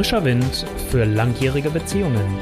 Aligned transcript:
Frischer 0.00 0.24
Wind 0.24 0.64
für 0.88 1.04
langjährige 1.04 1.68
Beziehungen. 1.68 2.38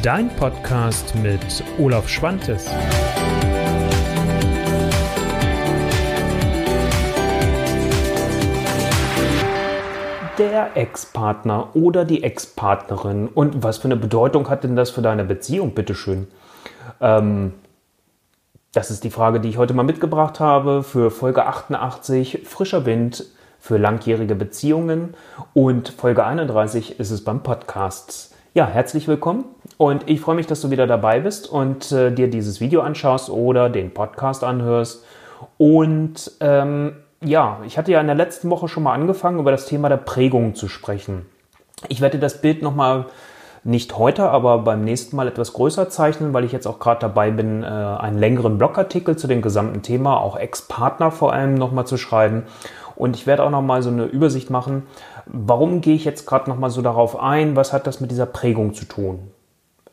Dein 0.00 0.28
Podcast 0.36 1.12
mit 1.16 1.64
Olaf 1.76 2.08
Schwantes. 2.08 2.66
Der 10.38 10.76
Ex-Partner 10.76 11.74
oder 11.74 12.04
die 12.04 12.22
Ex-Partnerin. 12.22 13.26
Und 13.26 13.64
was 13.64 13.78
für 13.78 13.86
eine 13.86 13.96
Bedeutung 13.96 14.48
hat 14.48 14.62
denn 14.62 14.76
das 14.76 14.90
für 14.90 15.02
deine 15.02 15.24
Beziehung, 15.24 15.74
bitteschön? 15.74 16.28
Ähm, 17.00 17.54
das 18.70 18.92
ist 18.92 19.02
die 19.02 19.10
Frage, 19.10 19.40
die 19.40 19.48
ich 19.48 19.58
heute 19.58 19.74
mal 19.74 19.82
mitgebracht 19.82 20.38
habe 20.38 20.84
für 20.84 21.10
Folge 21.10 21.44
88, 21.44 22.42
Frischer 22.44 22.86
Wind 22.86 23.24
für 23.60 23.76
langjährige 23.76 24.34
Beziehungen. 24.34 25.14
Und 25.54 25.90
Folge 25.90 26.24
31 26.24 26.98
ist 26.98 27.10
es 27.10 27.22
beim 27.22 27.42
Podcast. 27.42 28.34
Ja, 28.52 28.66
herzlich 28.66 29.06
willkommen 29.06 29.44
und 29.76 30.10
ich 30.10 30.20
freue 30.20 30.34
mich, 30.34 30.48
dass 30.48 30.60
du 30.60 30.70
wieder 30.70 30.88
dabei 30.88 31.20
bist 31.20 31.48
und 31.48 31.92
äh, 31.92 32.10
dir 32.10 32.28
dieses 32.28 32.60
Video 32.60 32.80
anschaust 32.80 33.30
oder 33.30 33.70
den 33.70 33.94
Podcast 33.94 34.42
anhörst. 34.42 35.04
Und 35.56 36.32
ähm, 36.40 36.96
ja, 37.22 37.60
ich 37.64 37.78
hatte 37.78 37.92
ja 37.92 38.00
in 38.00 38.08
der 38.08 38.16
letzten 38.16 38.50
Woche 38.50 38.66
schon 38.66 38.82
mal 38.82 38.94
angefangen, 38.94 39.38
über 39.38 39.52
das 39.52 39.66
Thema 39.66 39.88
der 39.88 39.98
Prägung 39.98 40.56
zu 40.56 40.66
sprechen. 40.66 41.26
Ich 41.88 42.00
werde 42.00 42.18
das 42.18 42.40
Bild 42.40 42.62
nochmal 42.62 43.06
nicht 43.62 43.96
heute, 43.98 44.30
aber 44.30 44.58
beim 44.58 44.82
nächsten 44.82 45.16
Mal 45.16 45.28
etwas 45.28 45.52
größer 45.52 45.90
zeichnen, 45.90 46.32
weil 46.32 46.44
ich 46.44 46.52
jetzt 46.52 46.66
auch 46.66 46.78
gerade 46.78 47.00
dabei 47.00 47.30
bin, 47.30 47.62
äh, 47.62 47.66
einen 47.66 48.18
längeren 48.18 48.58
Blogartikel 48.58 49.16
zu 49.16 49.26
dem 49.26 49.42
gesamten 49.42 49.82
Thema, 49.82 50.18
auch 50.20 50.36
Ex-Partner 50.36 51.10
vor 51.10 51.32
allem 51.32 51.54
nochmal 51.54 51.86
zu 51.86 51.98
schreiben. 51.98 52.44
Und 53.00 53.16
ich 53.16 53.26
werde 53.26 53.44
auch 53.44 53.50
nochmal 53.50 53.82
so 53.82 53.88
eine 53.88 54.04
Übersicht 54.04 54.50
machen, 54.50 54.82
warum 55.24 55.80
gehe 55.80 55.94
ich 55.94 56.04
jetzt 56.04 56.26
gerade 56.26 56.50
nochmal 56.50 56.68
so 56.68 56.82
darauf 56.82 57.18
ein, 57.18 57.56
was 57.56 57.72
hat 57.72 57.86
das 57.86 58.00
mit 58.00 58.10
dieser 58.10 58.26
Prägung 58.26 58.74
zu 58.74 58.84
tun? 58.84 59.30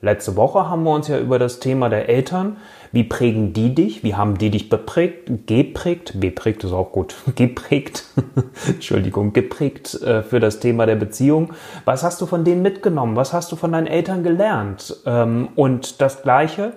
Letzte 0.02 0.36
Woche 0.36 0.70
haben 0.70 0.84
wir 0.84 0.92
uns 0.92 1.08
ja 1.08 1.18
über 1.18 1.40
das 1.40 1.62
Thema 1.62 1.88
der 1.88 2.10
Eltern, 2.10 2.58
wie 2.92 3.06
prägen 3.06 3.54
die 3.54 3.74
dich, 3.74 4.04
wie 4.04 4.16
haben 4.16 4.38
die 4.38 4.50
dich 4.50 4.68
beprägt, 4.68 5.48
geprägt, 5.48 6.20
beprägt 6.20 6.66
ist 6.66 6.74
auch 6.74 6.92
gut, 6.92 7.16
geprägt, 7.36 8.04
Entschuldigung, 8.68 9.32
geprägt 9.32 10.02
äh, 10.02 10.22
für 10.22 10.42
das 10.42 10.60
Thema 10.60 10.86
der 10.86 10.98
Beziehung. 10.98 11.54
Was 11.86 12.04
hast 12.04 12.20
du 12.20 12.26
von 12.26 12.44
denen 12.44 12.62
mitgenommen? 12.62 13.16
Was 13.16 13.32
hast 13.32 13.54
du 13.54 13.56
von 13.56 13.72
deinen 13.72 13.88
Eltern 13.88 14.22
gelernt? 14.22 14.98
Ähm, 15.06 15.48
und 15.56 16.02
das 16.02 16.24
Gleiche 16.24 16.74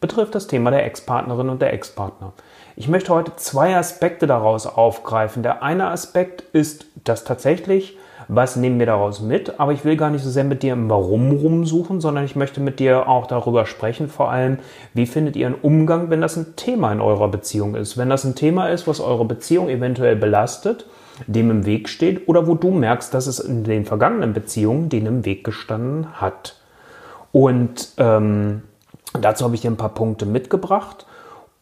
betrifft 0.00 0.34
das 0.34 0.46
Thema 0.46 0.70
der 0.70 0.84
Ex-Partnerin 0.84 1.48
und 1.48 1.62
der 1.62 1.72
Ex-Partner. 1.72 2.34
Ich 2.80 2.88
möchte 2.88 3.12
heute 3.12 3.36
zwei 3.36 3.76
Aspekte 3.76 4.26
daraus 4.26 4.66
aufgreifen. 4.66 5.42
Der 5.42 5.62
eine 5.62 5.88
Aspekt 5.88 6.40
ist, 6.54 6.86
dass 7.04 7.24
tatsächlich 7.24 7.98
was 8.26 8.56
nehmen 8.56 8.78
wir 8.78 8.86
daraus 8.86 9.20
mit, 9.20 9.60
aber 9.60 9.72
ich 9.72 9.84
will 9.84 9.98
gar 9.98 10.08
nicht 10.08 10.24
so 10.24 10.30
sehr 10.30 10.44
mit 10.44 10.62
dir 10.62 10.72
im 10.72 10.88
Warum 10.88 11.30
rumsuchen, 11.30 12.00
sondern 12.00 12.24
ich 12.24 12.36
möchte 12.36 12.62
mit 12.62 12.80
dir 12.80 13.06
auch 13.06 13.26
darüber 13.26 13.66
sprechen, 13.66 14.08
vor 14.08 14.30
allem, 14.30 14.60
wie 14.94 15.04
findet 15.04 15.36
ihr 15.36 15.48
einen 15.48 15.56
Umgang, 15.56 16.08
wenn 16.08 16.22
das 16.22 16.38
ein 16.38 16.56
Thema 16.56 16.90
in 16.90 17.02
eurer 17.02 17.28
Beziehung 17.28 17.74
ist. 17.74 17.98
Wenn 17.98 18.08
das 18.08 18.24
ein 18.24 18.34
Thema 18.34 18.68
ist, 18.68 18.86
was 18.86 19.00
eure 19.00 19.26
Beziehung 19.26 19.68
eventuell 19.68 20.16
belastet, 20.16 20.86
dem 21.26 21.50
im 21.50 21.66
Weg 21.66 21.86
steht 21.90 22.28
oder 22.28 22.46
wo 22.46 22.54
du 22.54 22.70
merkst, 22.70 23.12
dass 23.12 23.26
es 23.26 23.40
in 23.40 23.62
den 23.62 23.84
vergangenen 23.84 24.32
Beziehungen 24.32 24.88
denen 24.88 25.06
im 25.06 25.24
Weg 25.26 25.44
gestanden 25.44 26.18
hat. 26.18 26.56
Und 27.30 27.88
ähm, 27.98 28.62
dazu 29.20 29.44
habe 29.44 29.54
ich 29.54 29.60
dir 29.60 29.70
ein 29.70 29.76
paar 29.76 29.92
Punkte 29.92 30.24
mitgebracht. 30.24 31.04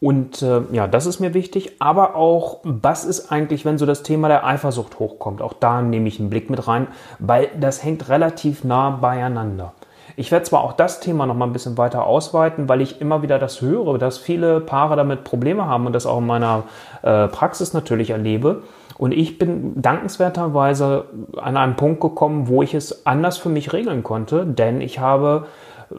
Und 0.01 0.41
äh, 0.41 0.61
ja, 0.71 0.87
das 0.87 1.05
ist 1.05 1.19
mir 1.19 1.33
wichtig. 1.33 1.73
Aber 1.79 2.15
auch, 2.15 2.59
was 2.63 3.03
ist 3.03 3.31
eigentlich, 3.31 3.65
wenn 3.65 3.77
so 3.77 3.85
das 3.85 4.03
Thema 4.03 4.29
der 4.29 4.45
Eifersucht 4.45 4.99
hochkommt? 4.99 5.41
Auch 5.41 5.53
da 5.53 5.81
nehme 5.81 6.07
ich 6.07 6.19
einen 6.19 6.29
Blick 6.29 6.49
mit 6.49 6.67
rein, 6.67 6.87
weil 7.19 7.49
das 7.59 7.83
hängt 7.83 8.07
relativ 8.07 8.63
nah 8.63 8.91
beieinander. 8.91 9.73
Ich 10.15 10.31
werde 10.31 10.43
zwar 10.43 10.63
auch 10.63 10.73
das 10.73 10.99
Thema 10.99 11.25
noch 11.25 11.35
mal 11.35 11.45
ein 11.45 11.53
bisschen 11.53 11.77
weiter 11.77 12.05
ausweiten, 12.05 12.67
weil 12.67 12.81
ich 12.81 12.99
immer 12.99 13.21
wieder 13.21 13.39
das 13.39 13.61
höre, 13.61 13.97
dass 13.97 14.17
viele 14.17 14.59
Paare 14.59 14.95
damit 14.95 15.23
Probleme 15.23 15.65
haben 15.65 15.85
und 15.85 15.93
das 15.93 16.05
auch 16.05 16.17
in 16.17 16.25
meiner 16.25 16.63
äh, 17.03 17.27
Praxis 17.27 17.73
natürlich 17.73 18.09
erlebe. 18.09 18.63
Und 18.97 19.13
ich 19.13 19.37
bin 19.37 19.81
dankenswerterweise 19.81 21.05
an 21.37 21.55
einen 21.55 21.77
Punkt 21.77 22.01
gekommen, 22.01 22.49
wo 22.49 22.61
ich 22.61 22.73
es 22.73 23.05
anders 23.05 23.37
für 23.37 23.47
mich 23.47 23.71
regeln 23.71 24.03
konnte, 24.03 24.45
denn 24.45 24.81
ich 24.81 24.99
habe 24.99 25.45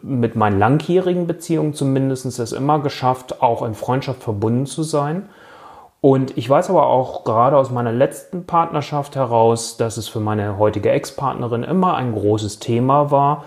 mit 0.01 0.35
meinen 0.35 0.59
langjährigen 0.59 1.27
Beziehungen 1.27 1.73
zumindest 1.73 2.25
es 2.25 2.51
immer 2.51 2.79
geschafft, 2.79 3.41
auch 3.41 3.63
in 3.63 3.73
Freundschaft 3.73 4.23
verbunden 4.23 4.65
zu 4.65 4.83
sein. 4.83 5.29
Und 6.01 6.35
ich 6.35 6.49
weiß 6.49 6.69
aber 6.71 6.87
auch 6.87 7.23
gerade 7.23 7.57
aus 7.57 7.69
meiner 7.69 7.91
letzten 7.91 8.45
Partnerschaft 8.45 9.15
heraus, 9.15 9.77
dass 9.77 9.97
es 9.97 10.07
für 10.07 10.19
meine 10.19 10.57
heutige 10.57 10.89
Ex-Partnerin 10.89 11.63
immer 11.63 11.95
ein 11.95 12.13
großes 12.13 12.59
Thema 12.59 13.11
war, 13.11 13.43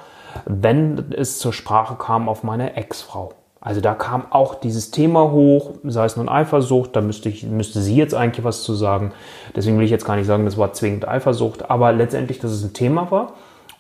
wenn 0.47 1.13
es 1.17 1.39
zur 1.39 1.53
Sprache 1.53 1.97
kam 1.97 2.29
auf 2.29 2.45
meine 2.45 2.77
Ex-Frau. 2.77 3.33
Also 3.61 3.81
da 3.81 3.95
kam 3.95 4.27
auch 4.31 4.55
dieses 4.57 4.91
Thema 4.91 5.31
hoch, 5.31 5.71
sei 5.85 6.05
es 6.05 6.17
nun 6.17 6.29
Eifersucht, 6.29 6.95
da 6.95 7.01
müsste, 7.01 7.31
ich, 7.31 7.45
müsste 7.45 7.81
sie 7.81 7.97
jetzt 7.97 8.15
eigentlich 8.15 8.45
was 8.45 8.63
zu 8.63 8.75
sagen. 8.75 9.13
Deswegen 9.57 9.79
will 9.79 9.87
ich 9.87 9.91
jetzt 9.91 10.05
gar 10.05 10.17
nicht 10.17 10.27
sagen, 10.27 10.45
das 10.45 10.59
war 10.59 10.75
zwingend 10.75 11.09
Eifersucht, 11.09 11.71
aber 11.71 11.91
letztendlich, 11.93 12.39
dass 12.39 12.51
es 12.51 12.63
ein 12.63 12.75
Thema 12.75 13.11
war 13.11 13.33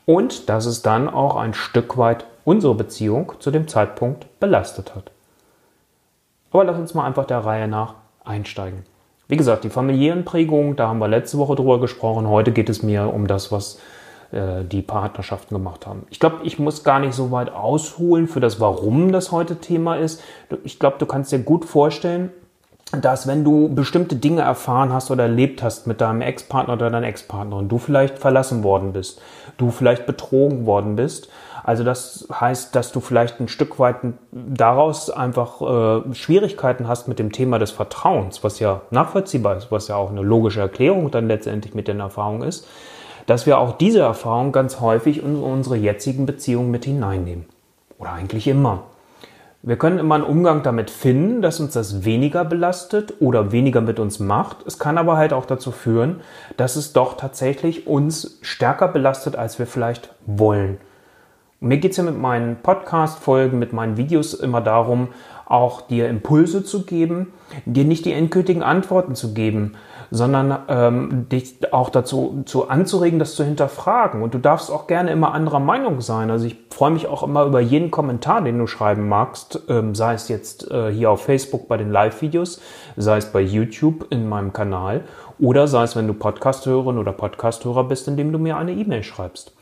und 0.06 0.48
dass 0.48 0.64
es 0.64 0.82
dann 0.82 1.08
auch 1.08 1.36
ein 1.36 1.52
Stück 1.52 1.98
weit 1.98 2.24
unsere 2.44 2.74
Beziehung 2.74 3.32
zu 3.38 3.50
dem 3.50 3.68
Zeitpunkt 3.68 4.26
belastet 4.40 4.94
hat. 4.94 5.10
Aber 6.50 6.64
lass 6.64 6.78
uns 6.78 6.94
mal 6.94 7.04
einfach 7.04 7.24
der 7.24 7.38
Reihe 7.38 7.68
nach 7.68 7.94
einsteigen. 8.24 8.84
Wie 9.26 9.36
gesagt, 9.36 9.64
die 9.64 9.70
familiären 9.70 10.24
Prägungen, 10.24 10.76
da 10.76 10.88
haben 10.88 10.98
wir 10.98 11.08
letzte 11.08 11.38
Woche 11.38 11.56
drüber 11.56 11.80
gesprochen. 11.80 12.28
Heute 12.28 12.52
geht 12.52 12.68
es 12.68 12.82
mir 12.82 13.12
um 13.12 13.26
das, 13.26 13.50
was 13.50 13.80
äh, 14.32 14.64
die 14.64 14.82
Partnerschaften 14.82 15.54
gemacht 15.54 15.86
haben. 15.86 16.06
Ich 16.10 16.20
glaube, 16.20 16.40
ich 16.44 16.58
muss 16.58 16.84
gar 16.84 17.00
nicht 17.00 17.14
so 17.14 17.30
weit 17.30 17.50
ausholen 17.52 18.28
für 18.28 18.40
das, 18.40 18.60
warum 18.60 19.12
das 19.12 19.32
heute 19.32 19.56
Thema 19.56 19.96
ist. 19.96 20.22
Ich 20.62 20.78
glaube, 20.78 20.96
du 20.98 21.06
kannst 21.06 21.32
dir 21.32 21.38
gut 21.38 21.64
vorstellen, 21.64 22.30
dass 22.96 23.26
wenn 23.26 23.44
du 23.44 23.68
bestimmte 23.74 24.16
Dinge 24.16 24.42
erfahren 24.42 24.92
hast 24.92 25.10
oder 25.10 25.24
erlebt 25.24 25.62
hast 25.62 25.86
mit 25.86 26.00
deinem 26.00 26.20
Ex-Partner 26.20 26.74
oder 26.74 26.90
deiner 26.90 27.06
Ex-Partnerin, 27.06 27.68
du 27.68 27.78
vielleicht 27.78 28.18
verlassen 28.18 28.62
worden 28.62 28.92
bist, 28.92 29.20
du 29.56 29.70
vielleicht 29.70 30.06
betrogen 30.06 30.66
worden 30.66 30.96
bist. 30.96 31.28
Also 31.62 31.82
das 31.82 32.28
heißt, 32.30 32.74
dass 32.74 32.92
du 32.92 33.00
vielleicht 33.00 33.40
ein 33.40 33.48
Stück 33.48 33.78
weit 33.78 33.96
daraus 34.32 35.08
einfach 35.08 35.62
äh, 35.62 36.14
Schwierigkeiten 36.14 36.88
hast 36.88 37.08
mit 37.08 37.18
dem 37.18 37.32
Thema 37.32 37.58
des 37.58 37.70
Vertrauens, 37.70 38.44
was 38.44 38.58
ja 38.58 38.82
nachvollziehbar 38.90 39.56
ist, 39.56 39.72
was 39.72 39.88
ja 39.88 39.96
auch 39.96 40.10
eine 40.10 40.20
logische 40.20 40.60
Erklärung 40.60 41.10
dann 41.10 41.26
letztendlich 41.26 41.74
mit 41.74 41.88
den 41.88 42.00
Erfahrungen 42.00 42.42
ist, 42.42 42.66
dass 43.26 43.46
wir 43.46 43.58
auch 43.58 43.78
diese 43.78 44.00
Erfahrung 44.00 44.52
ganz 44.52 44.80
häufig 44.80 45.22
in 45.22 45.36
unsere 45.36 45.76
jetzigen 45.76 46.26
Beziehungen 46.26 46.70
mit 46.70 46.84
hineinnehmen. 46.84 47.46
Oder 47.98 48.12
eigentlich 48.12 48.46
immer. 48.46 48.82
Wir 49.66 49.78
können 49.78 49.98
immer 49.98 50.16
einen 50.16 50.24
Umgang 50.24 50.62
damit 50.62 50.90
finden, 50.90 51.40
dass 51.40 51.58
uns 51.58 51.72
das 51.72 52.04
weniger 52.04 52.44
belastet 52.44 53.14
oder 53.20 53.50
weniger 53.50 53.80
mit 53.80 53.98
uns 53.98 54.20
macht. 54.20 54.58
Es 54.66 54.78
kann 54.78 54.98
aber 54.98 55.16
halt 55.16 55.32
auch 55.32 55.46
dazu 55.46 55.70
führen, 55.70 56.20
dass 56.58 56.76
es 56.76 56.92
doch 56.92 57.16
tatsächlich 57.16 57.86
uns 57.86 58.38
stärker 58.42 58.88
belastet, 58.88 59.36
als 59.36 59.58
wir 59.58 59.66
vielleicht 59.66 60.14
wollen. 60.26 60.76
mir 61.60 61.78
geht 61.78 61.92
es 61.92 61.96
ja 61.96 62.02
mit 62.04 62.18
meinen 62.18 62.56
Podcast-Folgen, 62.56 63.58
mit 63.58 63.72
meinen 63.72 63.96
Videos 63.96 64.34
immer 64.34 64.60
darum, 64.60 65.08
auch 65.46 65.80
dir 65.80 66.10
Impulse 66.10 66.62
zu 66.62 66.84
geben, 66.84 67.32
dir 67.64 67.84
nicht 67.84 68.04
die 68.04 68.12
endgültigen 68.12 68.62
Antworten 68.62 69.14
zu 69.14 69.32
geben, 69.32 69.76
sondern 70.14 70.56
ähm, 70.68 71.28
dich 71.28 71.72
auch 71.72 71.90
dazu 71.90 72.44
zu 72.46 72.68
anzuregen, 72.68 73.18
das 73.18 73.34
zu 73.34 73.42
hinterfragen. 73.42 74.22
Und 74.22 74.32
du 74.32 74.38
darfst 74.38 74.70
auch 74.70 74.86
gerne 74.86 75.10
immer 75.10 75.34
anderer 75.34 75.58
Meinung 75.58 76.00
sein. 76.00 76.30
Also 76.30 76.46
ich 76.46 76.56
freue 76.70 76.92
mich 76.92 77.08
auch 77.08 77.24
immer 77.24 77.44
über 77.44 77.58
jeden 77.60 77.90
Kommentar, 77.90 78.40
den 78.40 78.56
du 78.60 78.68
schreiben 78.68 79.08
magst, 79.08 79.62
ähm, 79.68 79.96
sei 79.96 80.14
es 80.14 80.28
jetzt 80.28 80.70
äh, 80.70 80.92
hier 80.92 81.10
auf 81.10 81.24
Facebook 81.24 81.66
bei 81.66 81.76
den 81.78 81.90
Live-Videos, 81.90 82.60
sei 82.96 83.16
es 83.16 83.26
bei 83.26 83.40
YouTube 83.40 84.06
in 84.10 84.28
meinem 84.28 84.52
Kanal 84.52 85.00
oder 85.40 85.66
sei 85.66 85.82
es, 85.82 85.96
wenn 85.96 86.06
du 86.06 86.14
Podcast-Hörerin 86.14 86.98
oder 86.98 87.12
Podcast-Hörer 87.12 87.82
bist, 87.82 88.06
indem 88.06 88.30
du 88.30 88.38
mir 88.38 88.56
eine 88.56 88.70
E-Mail 88.70 89.02
schreibst. 89.02 89.52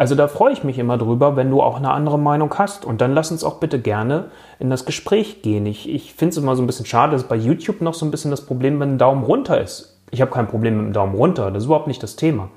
Also 0.00 0.14
da 0.14 0.28
freue 0.28 0.54
ich 0.54 0.64
mich 0.64 0.78
immer 0.78 0.96
drüber, 0.96 1.36
wenn 1.36 1.50
du 1.50 1.60
auch 1.60 1.76
eine 1.76 1.90
andere 1.90 2.18
Meinung 2.18 2.54
hast. 2.56 2.86
Und 2.86 3.02
dann 3.02 3.12
lass 3.12 3.30
uns 3.30 3.44
auch 3.44 3.60
bitte 3.60 3.78
gerne 3.78 4.30
in 4.58 4.70
das 4.70 4.86
Gespräch 4.86 5.42
gehen. 5.42 5.66
Ich, 5.66 5.86
ich 5.86 6.14
finde 6.14 6.30
es 6.30 6.38
immer 6.38 6.56
so 6.56 6.62
ein 6.62 6.66
bisschen 6.66 6.86
schade, 6.86 7.12
dass 7.12 7.24
bei 7.24 7.36
YouTube 7.36 7.82
noch 7.82 7.92
so 7.92 8.06
ein 8.06 8.10
bisschen 8.10 8.30
das 8.30 8.46
Problem, 8.46 8.80
wenn 8.80 8.94
ein 8.94 8.98
Daumen 8.98 9.24
runter 9.24 9.60
ist. 9.60 9.98
Ich 10.10 10.22
habe 10.22 10.30
kein 10.30 10.48
Problem 10.48 10.78
mit 10.78 10.86
dem 10.86 10.92
Daumen 10.94 11.14
runter, 11.14 11.50
das 11.50 11.64
ist 11.64 11.66
überhaupt 11.66 11.86
nicht 11.86 12.02
das 12.02 12.16
Thema. 12.16 12.48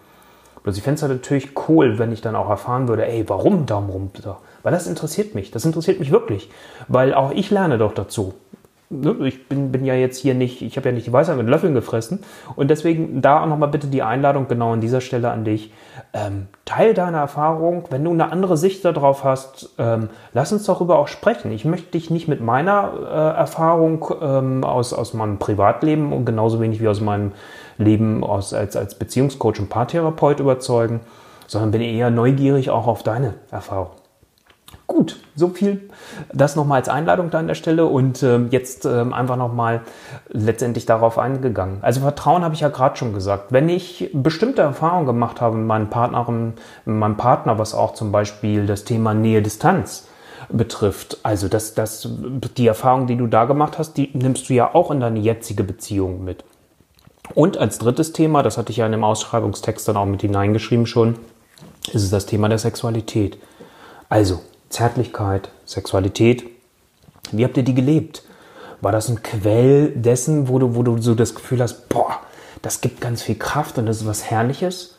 Bloß 0.64 0.78
ich 0.78 0.84
fände 0.84 0.96
es 0.96 1.02
halt 1.02 1.12
natürlich 1.12 1.50
cool, 1.68 2.00
wenn 2.00 2.14
ich 2.14 2.22
dann 2.22 2.38
auch 2.38 2.50
erfahren 2.50 2.88
würde, 2.88 3.06
ey, 3.06 3.28
warum 3.28 3.66
Daumen 3.66 3.90
runter? 3.90 4.40
Weil 4.64 4.72
das 4.72 4.88
interessiert 4.88 5.36
mich. 5.36 5.52
Das 5.52 5.66
interessiert 5.66 6.00
mich 6.00 6.12
wirklich. 6.12 6.50
Weil 6.88 7.14
auch 7.14 7.32
ich 7.32 7.52
lerne 7.52 7.78
doch 7.78 7.94
dazu. 7.94 8.36
Ne, 9.02 9.16
ich 9.28 9.50
bin, 9.50 9.72
bin 9.72 9.86
ja 9.86 9.96
jetzt 9.96 10.18
hier 10.18 10.36
nicht, 10.36 10.62
ich 10.62 10.78
habe 10.78 10.90
ja 10.90 10.94
nicht 10.94 11.08
die 11.08 11.14
Weisheit 11.14 11.38
mit 11.38 11.48
Löffeln 11.48 11.74
gefressen. 11.74 12.20
Und 12.56 12.70
deswegen 12.70 13.22
da 13.22 13.42
auch 13.42 13.48
nochmal 13.48 13.70
bitte 13.70 13.88
die 13.88 14.04
Einladung 14.04 14.48
genau 14.48 14.74
an 14.74 14.82
dieser 14.82 15.02
Stelle 15.02 15.32
an 15.32 15.46
dich. 15.46 15.72
Ähm, 16.14 16.48
teil 16.66 16.94
deine 16.94 17.18
Erfahrung. 17.18 17.86
Wenn 17.90 18.04
du 18.04 18.12
eine 18.12 18.32
andere 18.32 18.56
Sicht 18.56 18.86
darauf 18.86 19.24
hast, 19.24 19.70
ähm, 19.80 20.10
lass 20.34 20.54
uns 20.54 20.66
darüber 20.66 21.00
auch 21.00 21.08
sprechen. 21.08 21.52
Ich 21.52 21.66
möchte 21.66 21.92
dich 21.92 22.12
nicht 22.12 22.28
mit 22.28 22.42
meiner 22.42 22.92
äh, 23.02 23.40
Erfahrung 23.40 24.14
ähm, 24.22 24.64
aus, 24.64 24.94
aus 24.94 25.14
meinem 25.14 25.40
Privatleben 25.40 26.14
und 26.14 26.26
genauso 26.26 26.62
wenig 26.62 26.80
wie 26.80 26.88
aus 26.88 27.02
meinem 27.02 27.32
Leben 27.78 28.24
aus, 28.24 28.54
als, 28.54 28.76
als 28.76 28.96
Beziehungscoach 28.96 29.60
und 29.60 29.70
Paartherapeut 29.70 30.40
überzeugen, 30.40 31.00
sondern 31.48 31.72
bin 31.72 31.82
eher 31.82 32.12
neugierig 32.12 32.70
auch 32.70 32.86
auf 32.86 33.02
deine 33.02 33.34
Erfahrung. 33.50 34.03
Gut, 34.86 35.20
so 35.36 35.50
viel 35.50 35.90
das 36.34 36.56
nochmal 36.56 36.80
als 36.80 36.90
Einladung 36.90 37.30
da 37.30 37.40
an 37.40 37.48
der 37.48 37.56
Stelle 37.56 37.86
und 37.86 38.22
äh, 38.22 38.40
jetzt 38.50 38.86
äh, 38.86 39.06
einfach 39.12 39.38
nochmal 39.38 39.82
letztendlich 40.30 40.86
darauf 40.86 41.18
eingegangen. 41.18 41.78
Also 41.82 42.02
Vertrauen 42.02 42.44
habe 42.44 42.54
ich 42.54 42.62
ja 42.62 42.70
gerade 42.70 42.98
schon 42.98 43.14
gesagt. 43.14 43.52
Wenn 43.52 43.70
ich 43.70 44.10
bestimmte 44.14 44.62
Erfahrungen 44.62 45.06
gemacht 45.06 45.40
habe 45.40 45.58
mit 45.58 45.68
meinen 45.68 45.90
Partnern, 45.90 46.54
mit 46.86 46.96
meinem 46.98 47.18
Partner, 47.18 47.58
was 47.58 47.74
auch 47.74 47.94
zum 47.94 48.12
Beispiel 48.12 48.66
das 48.66 48.84
Thema 48.84 49.14
Nähe-Distanz 49.14 50.08
betrifft, 50.50 51.18
also 51.24 51.48
das, 51.48 51.74
das, 51.74 52.08
die 52.58 52.68
Erfahrung, 52.68 53.08
die 53.08 53.16
du 53.16 53.28
da 53.28 53.46
gemacht 53.46 53.80
hast, 53.80 53.94
die 53.94 54.10
nimmst 54.14 54.50
du 54.50 54.54
ja 54.54 54.76
auch 54.76 54.92
in 54.92 55.00
deine 55.00 55.20
jetzige 55.20 55.64
Beziehung 55.64 56.26
mit. 56.26 56.44
Und 57.34 57.58
als 57.58 57.80
drittes 57.80 58.12
Thema, 58.12 58.44
das 58.44 58.58
hatte 58.58 58.72
ich 58.72 58.78
ja 58.78 58.86
in 58.86 58.92
dem 58.92 59.06
Ausschreibungstext 59.06 59.88
dann 59.88 59.98
auch 59.98 60.06
mit 60.06 60.22
hineingeschrieben 60.22 60.86
schon, 60.86 61.16
ist 61.88 62.04
es 62.04 62.10
das 62.10 62.26
Thema 62.26 62.50
der 62.50 62.58
Sexualität. 62.58 63.38
Also, 64.10 64.42
Zärtlichkeit, 64.74 65.50
Sexualität. 65.66 66.44
Wie 67.32 67.46
habt 67.46 67.58
ihr 67.58 67.64
die 67.64 67.76
gelebt? 67.76 68.24
War 68.82 68.92
das 68.92 69.08
ein 69.08 69.24
Quell 69.24 69.92
dessen, 69.92 70.50
wo 70.50 70.60
du, 70.60 70.76
wo 70.76 70.84
du 70.84 70.98
so 70.98 71.16
das 71.16 71.36
Gefühl 71.36 71.62
hast, 71.62 71.88
boah, 71.90 72.20
das 72.64 72.82
gibt 72.82 73.00
ganz 73.00 73.22
viel 73.22 73.36
Kraft 73.36 73.78
und 73.78 73.86
das 73.86 73.98
ist 73.98 74.08
was 74.08 74.30
Herrliches? 74.30 74.98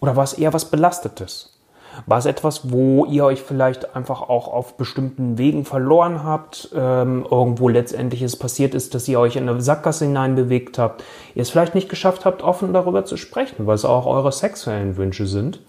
Oder 0.00 0.16
war 0.16 0.24
es 0.24 0.34
eher 0.34 0.52
was 0.52 0.70
Belastetes? 0.70 1.58
War 2.06 2.18
es 2.18 2.26
etwas, 2.26 2.70
wo 2.70 3.04
ihr 3.06 3.24
euch 3.24 3.42
vielleicht 3.42 3.96
einfach 3.96 4.22
auch 4.22 4.48
auf 4.48 4.76
bestimmten 4.76 5.38
Wegen 5.38 5.64
verloren 5.64 6.22
habt, 6.22 6.68
ähm, 6.74 7.26
irgendwo 7.28 7.68
letztendlich 7.68 8.22
es 8.22 8.36
passiert 8.36 8.74
ist, 8.74 8.94
dass 8.94 9.08
ihr 9.08 9.18
euch 9.18 9.36
in 9.36 9.48
eine 9.48 9.60
Sackgasse 9.60 10.04
hineinbewegt 10.04 10.78
habt, 10.78 11.02
ihr 11.34 11.42
es 11.42 11.50
vielleicht 11.50 11.74
nicht 11.74 11.88
geschafft 11.88 12.26
habt, 12.26 12.42
offen 12.42 12.72
darüber 12.72 13.04
zu 13.04 13.16
sprechen, 13.16 13.66
weil 13.66 13.74
es 13.74 13.84
auch 13.84 14.06
eure 14.06 14.30
sexuellen 14.30 14.96
Wünsche 14.96 15.26
sind? 15.26 15.60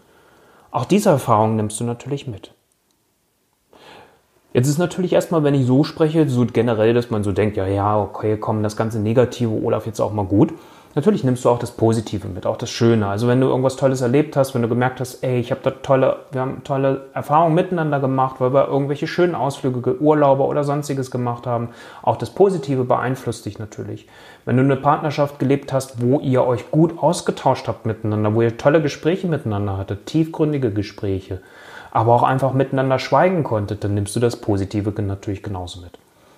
Auch 0.70 0.86
diese 0.86 1.10
Erfahrung 1.10 1.56
nimmst 1.56 1.80
du 1.80 1.86
natürlich 1.86 2.28
mit. 2.28 2.54
Jetzt 4.58 4.70
ist 4.70 4.80
natürlich 4.80 5.14
erstmal, 5.14 5.44
wenn 5.44 5.54
ich 5.54 5.68
so 5.68 5.84
spreche, 5.84 6.28
so 6.28 6.44
generell, 6.52 6.96
dass 6.96 7.12
man 7.12 7.24
so 7.24 7.32
denkt, 7.32 7.58
ja, 7.58 7.68
ja, 7.68 7.96
okay, 7.96 8.38
komm, 8.38 8.64
das 8.64 8.76
ganze 8.76 9.00
Negative, 9.00 9.52
Olaf, 9.52 9.86
jetzt 9.86 10.00
auch 10.00 10.12
mal 10.12 10.26
gut. 10.26 10.52
Natürlich 10.96 11.24
nimmst 11.24 11.46
du 11.46 11.50
auch 11.50 11.60
das 11.60 11.70
Positive 11.70 12.28
mit, 12.28 12.48
auch 12.48 12.58
das 12.58 12.72
Schöne. 12.72 13.06
Also 13.06 13.28
wenn 13.28 13.40
du 13.40 13.46
irgendwas 13.46 13.76
Tolles 13.76 14.02
erlebt 14.02 14.36
hast, 14.36 14.56
wenn 14.56 14.64
du 14.64 14.68
gemerkt 14.68 15.00
hast, 15.00 15.24
ey, 15.24 15.40
ich 15.40 15.52
habe 15.52 15.62
da 15.64 15.70
tolle, 15.70 16.16
wir 16.32 16.42
haben 16.42 16.64
tolle 16.64 17.06
Erfahrungen 17.14 17.54
miteinander 17.54 18.00
gemacht, 18.00 18.38
weil 18.40 18.52
wir 18.52 18.68
irgendwelche 18.68 19.06
schönen 19.06 19.36
Ausflüge, 19.36 20.02
Urlaube 20.02 20.42
oder 20.42 20.64
sonstiges 20.64 21.12
gemacht 21.12 21.46
haben, 21.46 21.70
auch 22.02 22.16
das 22.16 22.32
Positive 22.32 22.84
beeinflusst 22.84 23.46
dich 23.46 23.60
natürlich. 23.60 24.08
Wenn 24.46 24.58
du 24.58 24.64
eine 24.64 24.78
Partnerschaft 24.78 25.38
gelebt 25.38 25.72
hast, 25.72 26.02
wo 26.02 26.20
ihr 26.20 26.44
euch 26.44 26.72
gut 26.72 26.98
ausgetauscht 26.98 27.68
habt 27.68 27.86
miteinander, 27.86 28.34
wo 28.34 28.42
ihr 28.42 28.58
tolle 28.58 28.82
Gespräche 28.82 29.28
miteinander 29.28 29.78
hattet, 29.78 30.08
tiefgründige 30.08 30.72
Gespräche, 30.72 31.42
aber 31.98 32.14
auch 32.14 32.22
einfach 32.22 32.54
miteinander 32.54 33.00
schweigen 33.00 33.44
konntet, 33.44 33.84
dann 33.84 33.96
nimmst 33.96 34.16
du 34.16 34.20
das 34.20 34.36
Positive 34.36 34.94
natürlich 35.02 35.42
genauso 35.42 35.82
mit. 35.82 35.98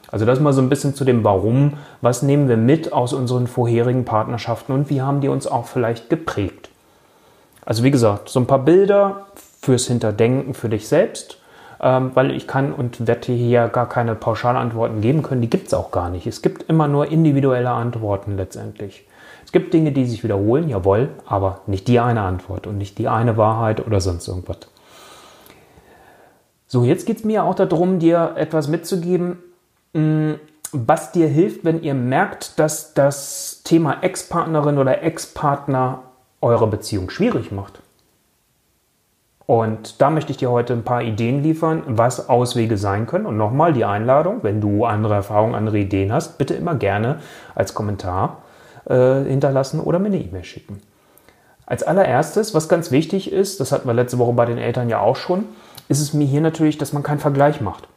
Also 0.09 0.25
das 0.25 0.39
mal 0.39 0.53
so 0.53 0.61
ein 0.61 0.69
bisschen 0.69 0.95
zu 0.95 1.03
dem 1.03 1.25
Warum. 1.25 1.73
Was 1.99 2.21
nehmen 2.23 2.47
wir 2.47 2.55
mit 2.55 2.93
aus 2.93 3.11
unseren 3.11 3.45
vorherigen 3.45 4.05
Partnerschaften 4.05 4.71
und 4.71 4.89
wie 4.89 5.01
haben 5.01 5.19
die 5.19 5.27
uns 5.27 5.47
auch 5.47 5.65
vielleicht 5.65 6.09
geprägt? 6.09 6.69
Also 7.65 7.83
wie 7.83 7.91
gesagt, 7.91 8.29
so 8.29 8.39
ein 8.39 8.47
paar 8.47 8.59
Bilder 8.59 9.25
fürs 9.61 9.87
Hinterdenken 9.87 10.53
für 10.53 10.69
dich 10.69 10.87
selbst, 10.87 11.39
ähm, 11.81 12.11
weil 12.13 12.31
ich 12.31 12.47
kann 12.47 12.71
und 12.71 13.05
werde 13.05 13.33
hier 13.33 13.67
gar 13.67 13.89
keine 13.89 14.15
Pauschalantworten 14.15 15.01
geben 15.01 15.23
können. 15.23 15.41
Die 15.41 15.49
gibt 15.49 15.67
es 15.67 15.73
auch 15.73 15.91
gar 15.91 16.09
nicht. 16.09 16.25
Es 16.25 16.41
gibt 16.41 16.69
immer 16.69 16.87
nur 16.87 17.11
individuelle 17.11 17.71
Antworten 17.71 18.37
letztendlich. 18.37 19.05
Es 19.43 19.51
gibt 19.51 19.73
Dinge, 19.73 19.91
die 19.91 20.05
sich 20.05 20.23
wiederholen, 20.23 20.69
jawohl, 20.69 21.09
aber 21.25 21.59
nicht 21.67 21.89
die 21.89 21.99
eine 21.99 22.21
Antwort 22.21 22.65
und 22.65 22.77
nicht 22.77 22.97
die 22.97 23.09
eine 23.09 23.35
Wahrheit 23.35 23.85
oder 23.85 23.99
sonst 23.99 24.25
irgendwas. 24.29 24.69
So, 26.71 26.83
jetzt 26.83 27.07
geht 27.07 27.17
es 27.17 27.23
mir 27.23 27.45
auch 27.45 27.55
darum, 27.55 27.97
dir 27.97 28.33
etwas 28.35 28.67
mitzugeben, 28.67 29.39
mm, 29.93 30.33
was 30.71 31.11
dir 31.11 31.27
hilft, 31.27 31.65
wenn 31.65 31.81
ihr 31.81 31.95
merkt, 31.95 32.59
dass 32.59 32.93
das 32.93 33.63
Thema 33.63 34.03
Ex-Partnerin 34.03 34.77
oder 34.77 35.01
Ex-Partner 35.01 36.03
eure 36.41 36.67
Beziehung 36.67 37.09
schwierig 37.09 37.51
macht. 37.51 37.81
Und 39.47 39.99
da 39.99 40.11
möchte 40.11 40.29
ich 40.29 40.37
dir 40.37 40.51
heute 40.51 40.73
ein 40.73 40.83
paar 40.83 41.01
Ideen 41.01 41.41
liefern, 41.41 41.81
was 41.87 42.29
Auswege 42.29 42.77
sein 42.77 43.07
können. 43.07 43.25
Und 43.25 43.35
nochmal 43.35 43.73
die 43.73 43.83
Einladung, 43.83 44.43
wenn 44.43 44.61
du 44.61 44.85
andere 44.85 45.15
Erfahrungen, 45.15 45.55
andere 45.55 45.79
Ideen 45.79 46.13
hast, 46.13 46.37
bitte 46.37 46.53
immer 46.53 46.75
gerne 46.75 47.19
als 47.55 47.73
Kommentar 47.73 48.43
äh, 48.85 49.23
hinterlassen 49.23 49.79
oder 49.79 49.97
mir 49.97 50.09
eine 50.09 50.21
E-Mail 50.21 50.43
schicken. 50.43 50.83
Als 51.65 51.81
allererstes, 51.81 52.53
was 52.53 52.69
ganz 52.69 52.91
wichtig 52.91 53.31
ist, 53.31 53.59
das 53.59 53.71
hatten 53.71 53.87
wir 53.87 53.95
letzte 53.95 54.19
Woche 54.19 54.33
bei 54.33 54.45
den 54.45 54.59
Eltern 54.59 54.87
ja 54.87 54.99
auch 54.99 55.15
schon, 55.15 55.45
ist 55.89 55.99
es 55.99 56.13
mir 56.13 56.25
hier 56.25 56.39
natürlich, 56.39 56.77
dass 56.77 56.93
man 56.93 57.03
keinen 57.03 57.19
Vergleich 57.19 57.59
macht. 57.59 57.89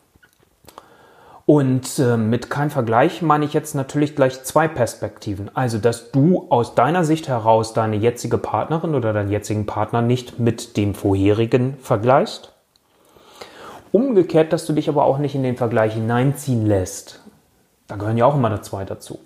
Und 1.45 1.99
äh, 1.99 2.17
mit 2.17 2.51
kein 2.51 2.71
Vergleich 2.71 3.21
meine 3.21 3.45
ich 3.45 3.53
jetzt 3.53 3.75
natürlich 3.75 4.17
gleich 4.17 4.43
zwei 4.45 4.69
Perspektiven. 4.69 5.51
Also, 5.55 5.79
dass 5.79 6.11
du 6.11 6.47
aus 6.49 6.75
deiner 6.75 7.05
Sicht 7.05 7.29
heraus 7.29 7.75
deine 7.75 7.97
jetzige 7.97 8.39
Partnerin 8.39 8.95
oder 8.95 9.13
deinen 9.13 9.31
jetzigen 9.31 9.67
Partner 9.67 10.03
nicht 10.03 10.39
mit 10.39 10.77
dem 10.77 10.95
vorherigen 10.95 11.77
vergleichst. 11.79 12.53
Umgekehrt, 13.91 14.53
dass 14.53 14.67
du 14.67 14.73
dich 14.73 14.89
aber 14.89 15.05
auch 15.05 15.19
nicht 15.19 15.35
in 15.35 15.43
den 15.43 15.57
Vergleich 15.57 15.95
hineinziehen 15.95 16.65
lässt. 16.65 17.21
Da 17.89 17.97
gehören 17.97 18.17
ja 18.17 18.25
auch 18.25 18.37
immer 18.37 18.63
zwei 18.63 18.85
dazu. 18.85 19.19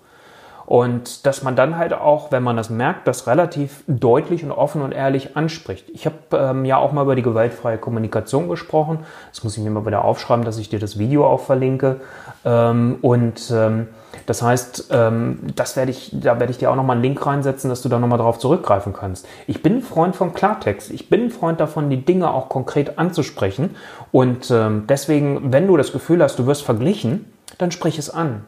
Und 0.67 1.25
dass 1.25 1.43
man 1.43 1.55
dann 1.55 1.77
halt 1.77 1.93
auch, 1.93 2.33
wenn 2.33 2.43
man 2.43 2.57
das 2.57 2.69
merkt, 2.69 3.07
das 3.07 3.25
relativ 3.25 3.85
deutlich 3.87 4.43
und 4.43 4.51
offen 4.51 4.81
und 4.81 4.91
ehrlich 4.91 5.37
anspricht. 5.37 5.89
Ich 5.93 6.05
habe 6.05 6.17
ähm, 6.33 6.65
ja 6.65 6.75
auch 6.75 6.91
mal 6.91 7.03
über 7.03 7.15
die 7.15 7.21
gewaltfreie 7.21 7.77
Kommunikation 7.77 8.49
gesprochen. 8.49 8.99
Das 9.31 9.45
muss 9.45 9.57
ich 9.57 9.63
mir 9.63 9.69
mal 9.69 9.85
wieder 9.85 10.03
aufschreiben, 10.03 10.43
dass 10.43 10.57
ich 10.57 10.67
dir 10.67 10.79
das 10.79 10.99
Video 10.99 11.25
auch 11.25 11.39
verlinke. 11.39 12.01
Ähm, 12.43 12.97
und 13.01 13.49
ähm, 13.49 13.87
das 14.25 14.41
heißt, 14.41 14.89
ähm, 14.91 15.39
das 15.55 15.77
werde 15.77 15.91
ich, 15.91 16.11
da 16.11 16.37
werde 16.37 16.51
ich 16.51 16.57
dir 16.57 16.69
auch 16.69 16.75
nochmal 16.75 16.97
einen 16.97 17.03
Link 17.03 17.25
reinsetzen, 17.25 17.69
dass 17.69 17.81
du 17.81 17.87
da 17.87 17.97
nochmal 17.97 18.19
drauf 18.19 18.37
zurückgreifen 18.37 18.91
kannst. 18.91 19.25
Ich 19.47 19.63
bin 19.63 19.77
ein 19.77 19.81
Freund 19.81 20.17
von 20.17 20.33
Klartext. 20.33 20.91
Ich 20.91 21.09
bin 21.09 21.27
ein 21.27 21.29
Freund 21.29 21.61
davon, 21.61 21.89
die 21.89 22.03
Dinge 22.03 22.29
auch 22.33 22.49
konkret 22.49 22.99
anzusprechen. 22.99 23.77
Und 24.11 24.51
ähm, 24.51 24.83
deswegen, 24.89 25.53
wenn 25.53 25.65
du 25.65 25.77
das 25.77 25.93
Gefühl 25.93 26.21
hast, 26.21 26.37
du 26.39 26.45
wirst 26.45 26.63
verglichen, 26.63 27.31
dann 27.57 27.71
sprich 27.71 27.97
es 27.97 28.09
an 28.09 28.43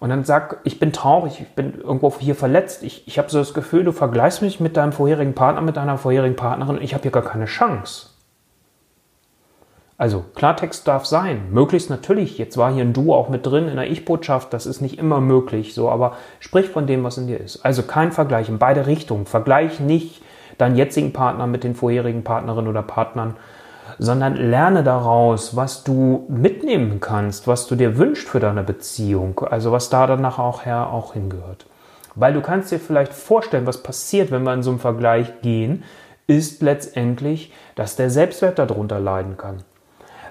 und 0.00 0.10
dann 0.10 0.24
sag, 0.24 0.60
ich 0.64 0.78
bin 0.78 0.92
traurig, 0.92 1.40
ich 1.40 1.48
bin 1.48 1.80
irgendwo 1.80 2.12
hier 2.18 2.34
verletzt, 2.34 2.82
ich, 2.82 3.06
ich 3.08 3.18
habe 3.18 3.30
so 3.30 3.38
das 3.38 3.54
Gefühl, 3.54 3.84
du 3.84 3.92
vergleichst 3.92 4.42
mich 4.42 4.60
mit 4.60 4.76
deinem 4.76 4.92
vorherigen 4.92 5.34
Partner, 5.34 5.60
mit 5.60 5.76
deiner 5.76 5.98
vorherigen 5.98 6.36
Partnerin 6.36 6.76
und 6.76 6.82
ich 6.82 6.94
habe 6.94 7.02
hier 7.02 7.10
gar 7.10 7.24
keine 7.24 7.46
Chance. 7.46 8.10
Also 9.98 10.24
Klartext 10.36 10.86
darf 10.86 11.06
sein. 11.06 11.50
Möglichst 11.50 11.90
natürlich. 11.90 12.38
Jetzt 12.38 12.56
war 12.56 12.72
hier 12.72 12.84
ein 12.84 12.92
Du 12.92 13.12
auch 13.12 13.28
mit 13.28 13.44
drin 13.44 13.66
in 13.66 13.74
der 13.74 13.90
Ich-Botschaft. 13.90 14.52
Das 14.52 14.64
ist 14.64 14.80
nicht 14.80 14.96
immer 14.96 15.20
möglich 15.20 15.74
so, 15.74 15.90
aber 15.90 16.16
sprich 16.38 16.68
von 16.68 16.86
dem, 16.86 17.02
was 17.02 17.18
in 17.18 17.26
dir 17.26 17.40
ist. 17.40 17.64
Also 17.64 17.82
kein 17.82 18.12
Vergleich 18.12 18.48
in 18.48 18.60
beide 18.60 18.86
Richtungen. 18.86 19.26
Vergleich 19.26 19.80
nicht 19.80 20.22
deinen 20.56 20.76
jetzigen 20.76 21.12
Partner 21.12 21.48
mit 21.48 21.64
den 21.64 21.74
vorherigen 21.74 22.22
Partnerinnen 22.22 22.70
oder 22.70 22.82
Partnern 22.82 23.36
sondern 23.98 24.36
lerne 24.36 24.82
daraus, 24.82 25.56
was 25.56 25.84
du 25.84 26.26
mitnehmen 26.28 27.00
kannst, 27.00 27.46
was 27.46 27.66
du 27.66 27.74
dir 27.74 27.96
wünschst 27.96 28.28
für 28.28 28.40
deine 28.40 28.62
Beziehung, 28.62 29.40
also 29.40 29.72
was 29.72 29.90
da 29.90 30.06
danach 30.06 30.38
auch 30.38 30.66
auch 30.66 31.12
hingehört. 31.14 31.66
Weil 32.14 32.32
du 32.32 32.40
kannst 32.40 32.72
dir 32.72 32.80
vielleicht 32.80 33.12
vorstellen, 33.12 33.66
was 33.66 33.82
passiert, 33.82 34.30
wenn 34.30 34.42
wir 34.42 34.54
in 34.54 34.62
so 34.62 34.70
einen 34.70 34.80
Vergleich 34.80 35.40
gehen, 35.40 35.84
ist 36.26 36.62
letztendlich, 36.62 37.52
dass 37.74 37.96
der 37.96 38.10
Selbstwert 38.10 38.58
darunter 38.58 39.00
leiden 39.00 39.36
kann. 39.36 39.62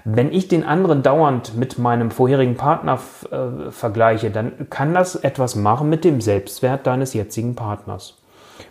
Wenn 0.03 0.31
ich 0.31 0.47
den 0.47 0.63
anderen 0.63 1.03
dauernd 1.03 1.57
mit 1.57 1.77
meinem 1.79 2.11
vorherigen 2.11 2.55
Partner 2.55 2.99
äh, 3.29 3.71
vergleiche, 3.71 4.31
dann 4.31 4.69
kann 4.69 4.93
das 4.93 5.15
etwas 5.15 5.55
machen 5.55 5.89
mit 5.89 6.05
dem 6.05 6.21
Selbstwert 6.21 6.87
deines 6.87 7.13
jetzigen 7.13 7.55
Partners. 7.55 8.17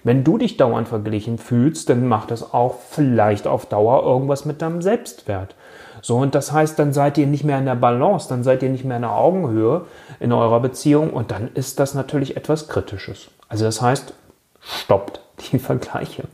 Wenn 0.05 0.25
du 0.25 0.39
dich 0.39 0.57
dauernd 0.57 0.89
verglichen 0.89 1.39
fühlst, 1.39 1.89
dann 1.89 2.07
macht 2.07 2.31
das 2.31 2.55
auch 2.55 2.77
vielleicht 2.91 3.47
auf 3.47 3.67
Dauer 3.67 4.05
irgendwas 4.05 4.45
mit 4.45 4.63
deinem 4.63 4.83
Selbstwert. 4.83 5.55
So, 6.03 6.17
und 6.19 6.35
das 6.35 6.53
heißt, 6.53 6.79
dann 6.79 6.93
seid 6.93 7.19
ihr 7.19 7.27
nicht 7.27 7.45
mehr 7.45 7.59
in 7.59 7.65
der 7.65 7.75
Balance, 7.75 8.29
dann 8.29 8.45
seid 8.45 8.63
ihr 8.63 8.69
nicht 8.69 8.85
mehr 8.85 8.97
in 8.97 9.03
der 9.03 9.17
Augenhöhe 9.17 9.87
in 10.21 10.33
eurer 10.33 10.61
Beziehung 10.61 11.11
und 11.11 11.31
dann 11.31 11.51
ist 11.55 11.81
das 11.81 11.95
natürlich 11.95 12.37
etwas 12.37 12.69
Kritisches. 12.69 13.29
Also 13.49 13.65
das 13.65 13.83
heißt, 13.83 14.15
stoppt 14.61 15.21
die 15.53 15.59
Vergleiche. 15.59 16.25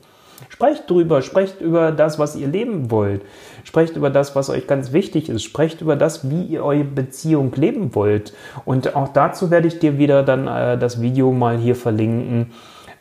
Sprecht 0.49 0.91
drüber, 0.91 1.23
sprecht 1.23 1.61
über 1.61 1.93
das, 1.93 2.19
was 2.19 2.37
ihr 2.37 2.49
leben 2.49 2.91
wollt. 2.91 3.23
Sprecht 3.65 3.97
über 3.97 4.11
das, 4.11 4.37
was 4.37 4.51
euch 4.51 4.67
ganz 4.67 4.93
wichtig 4.93 5.29
ist. 5.29 5.43
Sprecht 5.43 5.81
über 5.81 5.97
das, 5.97 6.29
wie 6.29 6.43
ihr 6.43 6.65
eure 6.65 6.85
Beziehung 6.85 7.53
leben 7.55 7.95
wollt. 7.95 8.35
Und 8.65 8.95
auch 8.95 9.09
dazu 9.09 9.51
werde 9.51 9.69
ich 9.69 9.79
dir 9.79 9.97
wieder 9.97 10.23
dann 10.23 10.49
äh, 10.49 10.77
das 10.77 11.01
Video 11.01 11.33
mal 11.33 11.57
hier 11.57 11.77
verlinken 11.77 12.53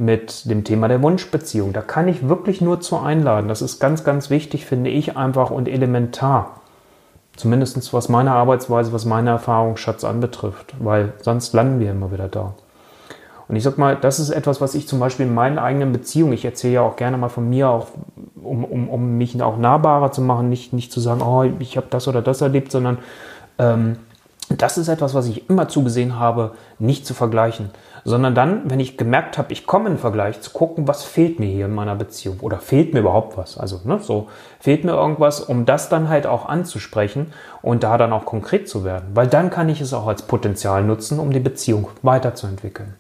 mit 0.02 0.50
dem 0.50 0.64
Thema 0.64 0.88
der 0.88 1.04
Wunschbeziehung. 1.04 1.74
Da 1.74 1.82
kann 1.82 2.08
ich 2.08 2.28
wirklich 2.28 2.60
nur 2.60 2.82
zu 2.82 2.98
einladen. 2.98 3.48
Das 3.48 3.62
ist 3.62 3.80
ganz, 3.80 4.04
ganz 4.04 4.32
wichtig, 4.32 4.66
finde 4.66 4.90
ich 4.90 5.16
einfach 5.16 5.52
und 5.52 5.68
elementar. 5.68 6.62
Zumindest 7.36 7.94
was 7.94 8.10
meine 8.10 8.32
Arbeitsweise, 8.32 8.92
was 8.94 9.06
meine 9.06 9.30
Erfahrungsschatz 9.30 10.04
anbetrifft, 10.04 10.74
weil 10.80 11.14
sonst 11.22 11.54
landen 11.54 11.80
wir 11.80 11.92
immer 11.92 12.12
wieder 12.12 12.28
da. 12.28 12.56
Und 13.48 13.56
ich 13.56 13.64
sag 13.64 13.78
mal, 13.78 13.96
das 13.96 14.20
ist 14.20 14.32
etwas, 14.32 14.60
was 14.60 14.74
ich 14.74 14.88
zum 14.88 15.00
Beispiel 15.00 15.28
in 15.28 15.34
meinen 15.36 15.60
eigenen 15.60 15.92
Beziehungen, 15.92 16.34
ich 16.34 16.46
erzähle 16.46 16.74
ja 16.74 16.82
auch 16.82 16.96
gerne 16.96 17.18
mal 17.18 17.30
von 17.30 17.48
mir, 17.48 17.70
auch, 17.70 17.88
um, 18.42 18.64
um, 18.64 18.90
um 18.90 19.18
mich 19.18 19.40
auch 19.42 19.58
nahbarer 19.58 20.12
zu 20.12 20.22
machen, 20.22 20.50
nicht, 20.50 20.74
nicht 20.74 20.92
zu 20.92 21.00
sagen, 21.00 21.22
oh, 21.22 21.44
ich 21.60 21.78
habe 21.78 21.88
das 21.90 22.08
oder 22.08 22.22
das 22.24 22.42
erlebt, 22.42 22.72
sondern 22.72 22.98
ähm, 23.60 23.98
das 24.58 24.78
ist 24.78 24.88
etwas, 24.88 25.14
was 25.14 25.28
ich 25.28 25.50
immer 25.50 25.68
zugesehen 25.68 26.18
habe, 26.20 26.54
nicht 26.80 27.06
zu 27.06 27.14
vergleichen, 27.14 27.70
sondern 28.04 28.34
dann, 28.34 28.70
wenn 28.70 28.80
ich 28.80 28.98
gemerkt 28.98 29.38
habe, 29.38 29.54
ich 29.54 29.68
komme 29.68 29.90
in 29.90 29.98
Vergleich, 29.98 30.42
zu 30.42 30.52
gucken, 30.52 30.88
was 30.88 31.04
fehlt 31.04 31.40
mir 31.40 31.48
hier 31.48 31.66
in 31.66 31.76
meiner 31.76 31.96
Beziehung 31.96 32.40
oder 32.40 32.58
fehlt 32.58 32.94
mir 32.94 33.02
überhaupt 33.02 33.38
was. 33.38 33.58
Also, 33.58 33.82
ne, 33.84 34.00
so 34.02 34.30
fehlt 34.60 34.84
mir 34.84 34.94
irgendwas, 34.94 35.40
um 35.40 35.66
das 35.66 35.90
dann 35.90 36.10
halt 36.10 36.26
auch 36.26 36.48
anzusprechen 36.48 37.34
und 37.62 37.84
da 37.84 37.98
dann 37.98 38.14
auch 38.14 38.26
konkret 38.26 38.68
zu 38.68 38.84
werden, 38.84 39.10
weil 39.14 39.28
dann 39.28 39.50
kann 39.50 39.70
ich 39.70 39.82
es 39.82 39.94
auch 39.94 40.08
als 40.08 40.24
Potenzial 40.24 40.84
nutzen, 40.84 41.20
um 41.20 41.32
die 41.32 41.40
Beziehung 41.40 41.90
weiterzuentwickeln. 42.02 42.96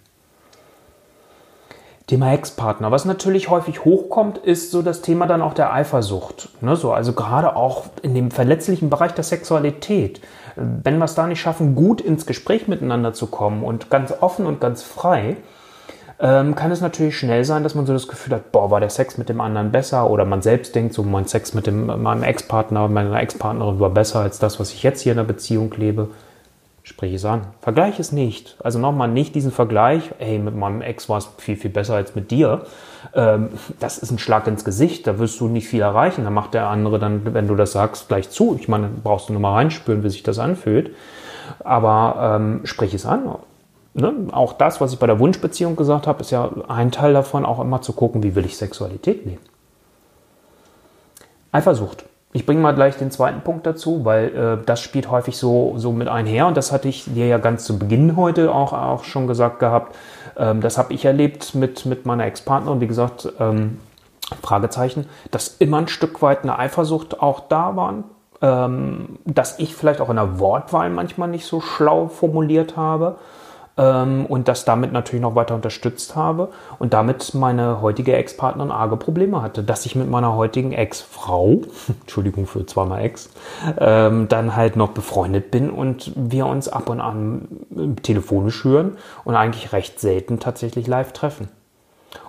Thema 2.11 2.33
Ex-Partner. 2.33 2.91
Was 2.91 3.05
natürlich 3.05 3.49
häufig 3.49 3.85
hochkommt, 3.85 4.37
ist 4.37 4.71
so 4.71 4.81
das 4.81 5.01
Thema 5.01 5.27
dann 5.27 5.41
auch 5.41 5.53
der 5.53 5.73
Eifersucht. 5.73 6.49
Ne, 6.59 6.75
so, 6.75 6.91
also 6.91 7.13
gerade 7.13 7.55
auch 7.55 7.85
in 8.01 8.13
dem 8.13 8.31
verletzlichen 8.31 8.89
Bereich 8.89 9.13
der 9.13 9.23
Sexualität. 9.23 10.19
Wenn 10.57 10.97
wir 10.97 11.05
es 11.05 11.15
da 11.15 11.25
nicht 11.25 11.39
schaffen, 11.39 11.73
gut 11.73 12.01
ins 12.01 12.25
Gespräch 12.25 12.67
miteinander 12.67 13.13
zu 13.13 13.27
kommen 13.27 13.63
und 13.63 13.89
ganz 13.89 14.13
offen 14.19 14.45
und 14.45 14.59
ganz 14.59 14.83
frei, 14.83 15.37
ähm, 16.19 16.53
kann 16.53 16.69
es 16.73 16.81
natürlich 16.81 17.17
schnell 17.17 17.45
sein, 17.45 17.63
dass 17.63 17.75
man 17.75 17.85
so 17.85 17.93
das 17.93 18.09
Gefühl 18.09 18.35
hat, 18.35 18.51
boah, 18.51 18.69
war 18.69 18.81
der 18.81 18.89
Sex 18.89 19.17
mit 19.17 19.29
dem 19.29 19.39
anderen 19.39 19.71
besser 19.71 20.09
oder 20.09 20.25
man 20.25 20.41
selbst 20.41 20.75
denkt, 20.75 20.93
so 20.93 21.03
mein 21.03 21.27
Sex 21.27 21.53
mit 21.53 21.65
dem, 21.65 21.85
meinem 21.85 22.23
Ex-Partner, 22.23 22.89
meiner 22.89 23.21
Ex-Partnerin 23.21 23.79
war 23.79 23.89
besser 23.89 24.19
als 24.19 24.37
das, 24.37 24.59
was 24.59 24.73
ich 24.73 24.83
jetzt 24.83 24.99
hier 24.99 25.13
in 25.13 25.17
der 25.17 25.23
Beziehung 25.23 25.73
lebe. 25.77 26.09
Sprich 26.83 27.13
es 27.13 27.25
an. 27.25 27.47
Vergleich 27.59 27.99
es 27.99 28.11
nicht. 28.11 28.57
Also 28.63 28.79
nochmal 28.79 29.07
nicht 29.07 29.35
diesen 29.35 29.51
Vergleich, 29.51 30.11
hey, 30.17 30.39
mit 30.39 30.55
meinem 30.55 30.81
Ex 30.81 31.09
war 31.09 31.19
es 31.19 31.29
viel, 31.37 31.55
viel 31.55 31.69
besser 31.69 31.93
als 31.93 32.15
mit 32.15 32.31
dir. 32.31 32.63
Ähm, 33.13 33.49
das 33.79 33.99
ist 33.99 34.09
ein 34.09 34.17
Schlag 34.17 34.47
ins 34.47 34.65
Gesicht, 34.65 35.05
da 35.05 35.19
wirst 35.19 35.39
du 35.39 35.47
nicht 35.47 35.67
viel 35.67 35.81
erreichen. 35.81 36.23
Da 36.23 36.31
macht 36.31 36.55
der 36.55 36.67
andere 36.67 36.97
dann, 36.97 37.33
wenn 37.33 37.47
du 37.47 37.55
das 37.55 37.73
sagst, 37.73 38.07
gleich 38.07 38.31
zu. 38.31 38.57
Ich 38.59 38.67
meine, 38.67 38.89
brauchst 38.89 39.29
du 39.29 39.33
nur 39.33 39.41
mal 39.41 39.53
reinspüren, 39.53 40.03
wie 40.03 40.09
sich 40.09 40.23
das 40.23 40.39
anfühlt. 40.39 40.95
Aber 41.59 42.37
ähm, 42.39 42.61
sprich 42.63 42.95
es 42.95 43.05
an. 43.05 43.35
Ne? 43.93 44.13
Auch 44.31 44.53
das, 44.53 44.81
was 44.81 44.91
ich 44.93 44.99
bei 44.99 45.07
der 45.07 45.19
Wunschbeziehung 45.19 45.75
gesagt 45.75 46.07
habe, 46.07 46.21
ist 46.21 46.31
ja 46.31 46.49
ein 46.67 46.91
Teil 46.91 47.13
davon, 47.13 47.45
auch 47.45 47.59
immer 47.59 47.81
zu 47.81 47.93
gucken, 47.93 48.23
wie 48.23 48.33
will 48.33 48.45
ich 48.45 48.57
Sexualität 48.57 49.25
leben. 49.25 49.41
Eifersucht. 51.51 52.05
Ich 52.33 52.45
bringe 52.45 52.61
mal 52.61 52.73
gleich 52.73 52.95
den 52.97 53.11
zweiten 53.11 53.41
Punkt 53.41 53.65
dazu, 53.65 54.05
weil 54.05 54.35
äh, 54.35 54.65
das 54.65 54.79
spielt 54.79 55.11
häufig 55.11 55.37
so, 55.37 55.73
so 55.77 55.91
mit 55.91 56.07
einher 56.07 56.47
und 56.47 56.55
das 56.55 56.71
hatte 56.71 56.87
ich 56.87 57.05
dir 57.05 57.27
ja 57.27 57.37
ganz 57.37 57.65
zu 57.65 57.77
Beginn 57.77 58.15
heute 58.15 58.53
auch, 58.53 58.71
auch 58.71 59.03
schon 59.03 59.27
gesagt 59.27 59.59
gehabt. 59.59 59.95
Ähm, 60.37 60.61
das 60.61 60.77
habe 60.77 60.93
ich 60.93 61.03
erlebt 61.03 61.55
mit, 61.55 61.85
mit 61.85 62.05
meiner 62.05 62.25
Ex-Partnerin, 62.25 62.79
wie 62.79 62.87
gesagt, 62.87 63.31
ähm, 63.39 63.79
Fragezeichen, 64.41 65.07
dass 65.31 65.57
immer 65.59 65.77
ein 65.77 65.89
Stück 65.89 66.21
weit 66.21 66.43
eine 66.43 66.57
Eifersucht 66.57 67.19
auch 67.21 67.41
da 67.49 67.75
war, 67.75 67.95
ähm, 68.41 69.19
dass 69.25 69.59
ich 69.59 69.75
vielleicht 69.75 69.99
auch 69.99 70.09
in 70.09 70.15
der 70.15 70.39
Wortwahl 70.39 70.89
manchmal 70.89 71.27
nicht 71.27 71.45
so 71.45 71.59
schlau 71.59 72.07
formuliert 72.07 72.77
habe 72.77 73.17
ähm, 73.77 74.25
und 74.25 74.47
das 74.47 74.65
damit 74.65 74.91
natürlich 74.91 75.21
noch 75.21 75.35
weiter 75.35 75.55
unterstützt 75.55 76.15
habe 76.15 76.49
und 76.79 76.93
damit 76.93 77.33
meine 77.33 77.81
heutige 77.81 78.15
Ex-Partnerin 78.15 78.71
arge 78.71 78.97
Probleme 78.97 79.41
hatte, 79.41 79.63
dass 79.63 79.85
ich 79.85 79.95
mit 79.95 80.09
meiner 80.09 80.35
heutigen 80.35 80.71
Ex-Frau, 80.71 81.61
Entschuldigung 82.01 82.47
für 82.47 82.65
zweimal 82.65 83.01
Ex, 83.01 83.29
ähm, 83.79 84.27
dann 84.27 84.55
halt 84.55 84.75
noch 84.75 84.89
befreundet 84.89 85.51
bin 85.51 85.69
und 85.69 86.11
wir 86.15 86.45
uns 86.45 86.67
ab 86.67 86.89
und 86.89 87.01
an 87.01 87.47
telefonisch 88.03 88.63
hören 88.63 88.97
und 89.23 89.35
eigentlich 89.35 89.73
recht 89.73 89.99
selten 89.99 90.39
tatsächlich 90.39 90.87
live 90.87 91.13
treffen. 91.13 91.49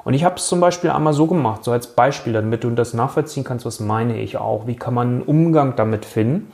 Und 0.04 0.14
ich 0.14 0.24
habe 0.24 0.36
es 0.36 0.46
zum 0.46 0.60
Beispiel 0.60 0.90
einmal 0.90 1.12
so 1.12 1.26
gemacht, 1.26 1.64
so 1.64 1.72
als 1.72 1.88
Beispiel, 1.88 2.32
damit 2.32 2.64
du 2.64 2.70
das 2.70 2.94
nachvollziehen 2.94 3.44
kannst, 3.44 3.66
was 3.66 3.80
meine 3.80 4.20
ich 4.20 4.36
auch. 4.36 4.66
Wie 4.66 4.76
kann 4.76 4.94
man 4.94 5.08
einen 5.08 5.22
Umgang 5.22 5.74
damit 5.76 6.04
finden? 6.04 6.52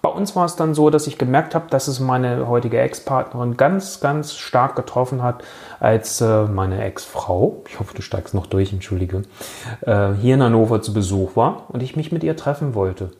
Bei 0.00 0.08
uns 0.10 0.36
war 0.36 0.44
es 0.44 0.56
dann 0.56 0.74
so, 0.74 0.90
dass 0.90 1.06
ich 1.06 1.18
gemerkt 1.18 1.54
habe, 1.54 1.66
dass 1.70 1.88
es 1.88 1.98
meine 2.00 2.48
heutige 2.48 2.80
Ex-Partnerin 2.80 3.56
ganz, 3.56 4.00
ganz 4.00 4.34
stark 4.34 4.76
getroffen 4.76 5.22
hat, 5.22 5.42
als 5.80 6.20
äh, 6.20 6.44
meine 6.44 6.84
Ex-Frau, 6.84 7.62
ich 7.68 7.80
hoffe, 7.80 7.94
du 7.94 8.02
steigst 8.02 8.34
noch 8.34 8.46
durch, 8.46 8.72
entschuldige, 8.72 9.22
äh, 9.82 10.12
hier 10.20 10.34
in 10.34 10.42
Hannover 10.42 10.82
zu 10.82 10.92
Besuch 10.92 11.36
war 11.36 11.64
und 11.68 11.82
ich 11.82 11.96
mich 11.96 12.12
mit 12.12 12.22
ihr 12.22 12.36
treffen 12.36 12.74
wollte. 12.74 13.10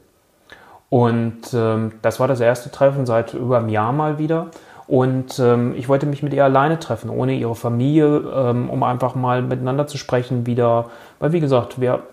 Und 0.90 1.52
ähm, 1.52 1.92
das 2.00 2.18
war 2.18 2.28
das 2.28 2.40
erste 2.40 2.70
Treffen 2.70 3.04
seit 3.04 3.34
über 3.34 3.58
einem 3.58 3.68
Jahr 3.68 3.92
mal 3.92 4.18
wieder. 4.18 4.48
Und 4.88 5.38
ähm, 5.38 5.74
ich 5.76 5.90
wollte 5.90 6.06
mich 6.06 6.22
mit 6.22 6.32
ihr 6.32 6.44
alleine 6.44 6.78
treffen, 6.78 7.10
ohne 7.10 7.34
ihre 7.34 7.54
Familie, 7.54 8.22
ähm, 8.34 8.70
um 8.70 8.82
einfach 8.82 9.14
mal 9.14 9.42
miteinander 9.42 9.86
zu 9.86 9.98
sprechen 9.98 10.46
wieder. 10.46 10.86
Weil, 11.18 11.32
wie 11.32 11.40
gesagt, 11.40 11.78
wir 11.78 12.04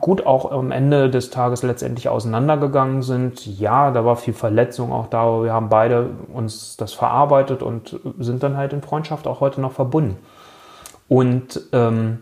gut 0.00 0.26
auch 0.26 0.52
am 0.52 0.70
Ende 0.70 1.08
des 1.08 1.30
Tages 1.30 1.62
letztendlich 1.62 2.10
auseinandergegangen 2.10 3.00
sind. 3.00 3.46
Ja, 3.46 3.90
da 3.90 4.04
war 4.04 4.16
viel 4.16 4.34
Verletzung 4.34 4.92
auch 4.92 5.06
da, 5.06 5.22
aber 5.22 5.44
wir 5.44 5.54
haben 5.54 5.70
beide 5.70 6.10
uns 6.30 6.76
das 6.76 6.92
verarbeitet 6.92 7.62
und 7.62 7.98
sind 8.18 8.42
dann 8.42 8.58
halt 8.58 8.74
in 8.74 8.82
Freundschaft 8.82 9.26
auch 9.26 9.40
heute 9.40 9.62
noch 9.62 9.72
verbunden. 9.72 10.18
Und 11.08 11.62
ähm, 11.72 12.18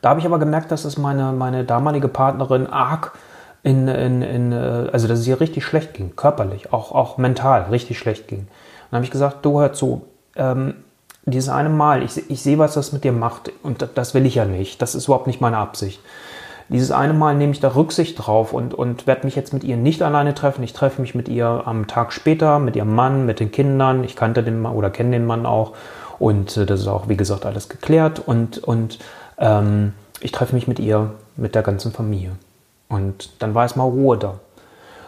da 0.00 0.08
habe 0.08 0.18
ich 0.18 0.26
aber 0.26 0.40
gemerkt, 0.40 0.72
dass 0.72 0.84
es 0.84 0.98
meine, 0.98 1.30
meine 1.30 1.62
damalige 1.62 2.08
Partnerin 2.08 2.66
arg 2.66 3.16
in, 3.62 3.86
in, 3.86 4.22
in, 4.22 4.50
äh, 4.50 4.88
also 4.92 5.06
dass 5.06 5.20
es 5.20 5.28
ihr 5.28 5.40
richtig 5.40 5.64
schlecht 5.64 5.94
ging, 5.94 6.16
körperlich, 6.16 6.72
auch, 6.72 6.90
auch 6.90 7.18
mental 7.18 7.66
richtig 7.70 8.00
schlecht 8.00 8.26
ging. 8.26 8.48
Dann 8.92 8.98
habe 8.98 9.06
ich 9.06 9.10
gesagt, 9.10 9.42
du 9.42 9.58
hör 9.58 9.72
zu, 9.72 10.02
ähm, 10.36 10.74
dieses 11.24 11.48
eine 11.48 11.70
Mal, 11.70 12.02
ich, 12.02 12.30
ich 12.30 12.42
sehe, 12.42 12.58
was 12.58 12.74
das 12.74 12.92
mit 12.92 13.04
dir 13.04 13.12
macht 13.12 13.50
und 13.62 13.88
das 13.94 14.12
will 14.12 14.26
ich 14.26 14.34
ja 14.34 14.44
nicht. 14.44 14.82
Das 14.82 14.94
ist 14.94 15.06
überhaupt 15.06 15.26
nicht 15.26 15.40
meine 15.40 15.56
Absicht. 15.56 15.98
Dieses 16.68 16.90
eine 16.90 17.14
Mal 17.14 17.34
nehme 17.34 17.52
ich 17.52 17.60
da 17.60 17.74
Rücksicht 17.74 18.16
drauf 18.18 18.52
und, 18.52 18.74
und 18.74 19.06
werde 19.06 19.24
mich 19.24 19.34
jetzt 19.34 19.54
mit 19.54 19.64
ihr 19.64 19.78
nicht 19.78 20.02
alleine 20.02 20.34
treffen. 20.34 20.62
Ich 20.62 20.74
treffe 20.74 21.00
mich 21.00 21.14
mit 21.14 21.28
ihr 21.28 21.62
am 21.64 21.86
Tag 21.86 22.12
später, 22.12 22.58
mit 22.58 22.76
ihrem 22.76 22.94
Mann, 22.94 23.24
mit 23.24 23.40
den 23.40 23.50
Kindern. 23.50 24.04
Ich 24.04 24.14
kannte 24.14 24.42
den 24.42 24.60
Mann 24.60 24.74
oder 24.74 24.90
kenne 24.90 25.12
den 25.12 25.24
Mann 25.24 25.46
auch. 25.46 25.72
Und 26.18 26.54
äh, 26.58 26.66
das 26.66 26.80
ist 26.80 26.86
auch, 26.86 27.08
wie 27.08 27.16
gesagt, 27.16 27.46
alles 27.46 27.70
geklärt. 27.70 28.20
Und, 28.20 28.58
und 28.58 28.98
ähm, 29.38 29.94
ich 30.20 30.32
treffe 30.32 30.54
mich 30.54 30.68
mit 30.68 30.78
ihr, 30.78 31.12
mit 31.36 31.54
der 31.54 31.62
ganzen 31.62 31.92
Familie. 31.92 32.32
Und 32.90 33.30
dann 33.38 33.54
war 33.54 33.64
es 33.64 33.74
mal 33.74 33.84
Ruhe 33.84 34.18
da. 34.18 34.34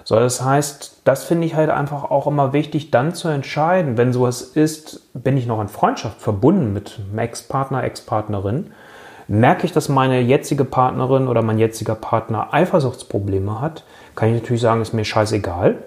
So, 0.04 0.16
das 0.16 0.44
heißt, 0.44 1.00
das 1.04 1.24
finde 1.24 1.46
ich 1.46 1.54
halt 1.54 1.70
einfach 1.70 2.10
auch 2.10 2.26
immer 2.26 2.52
wichtig, 2.52 2.90
dann 2.90 3.14
zu 3.14 3.28
entscheiden, 3.28 3.96
wenn 3.96 4.12
sowas 4.12 4.42
ist, 4.42 5.00
bin 5.14 5.38
ich 5.38 5.46
noch 5.46 5.60
in 5.62 5.68
Freundschaft 5.68 6.20
verbunden 6.20 6.74
mit 6.74 7.00
Ex-Partner, 7.16 7.82
Ex-Partnerin, 7.84 8.72
merke 9.28 9.64
ich, 9.64 9.72
dass 9.72 9.88
meine 9.88 10.20
jetzige 10.20 10.66
Partnerin 10.66 11.26
oder 11.26 11.40
mein 11.40 11.58
jetziger 11.58 11.94
Partner 11.94 12.52
Eifersuchtsprobleme 12.52 13.62
hat, 13.62 13.84
kann 14.14 14.28
ich 14.28 14.42
natürlich 14.42 14.60
sagen, 14.60 14.82
ist 14.82 14.92
mir 14.92 15.06
scheißegal. 15.06 15.78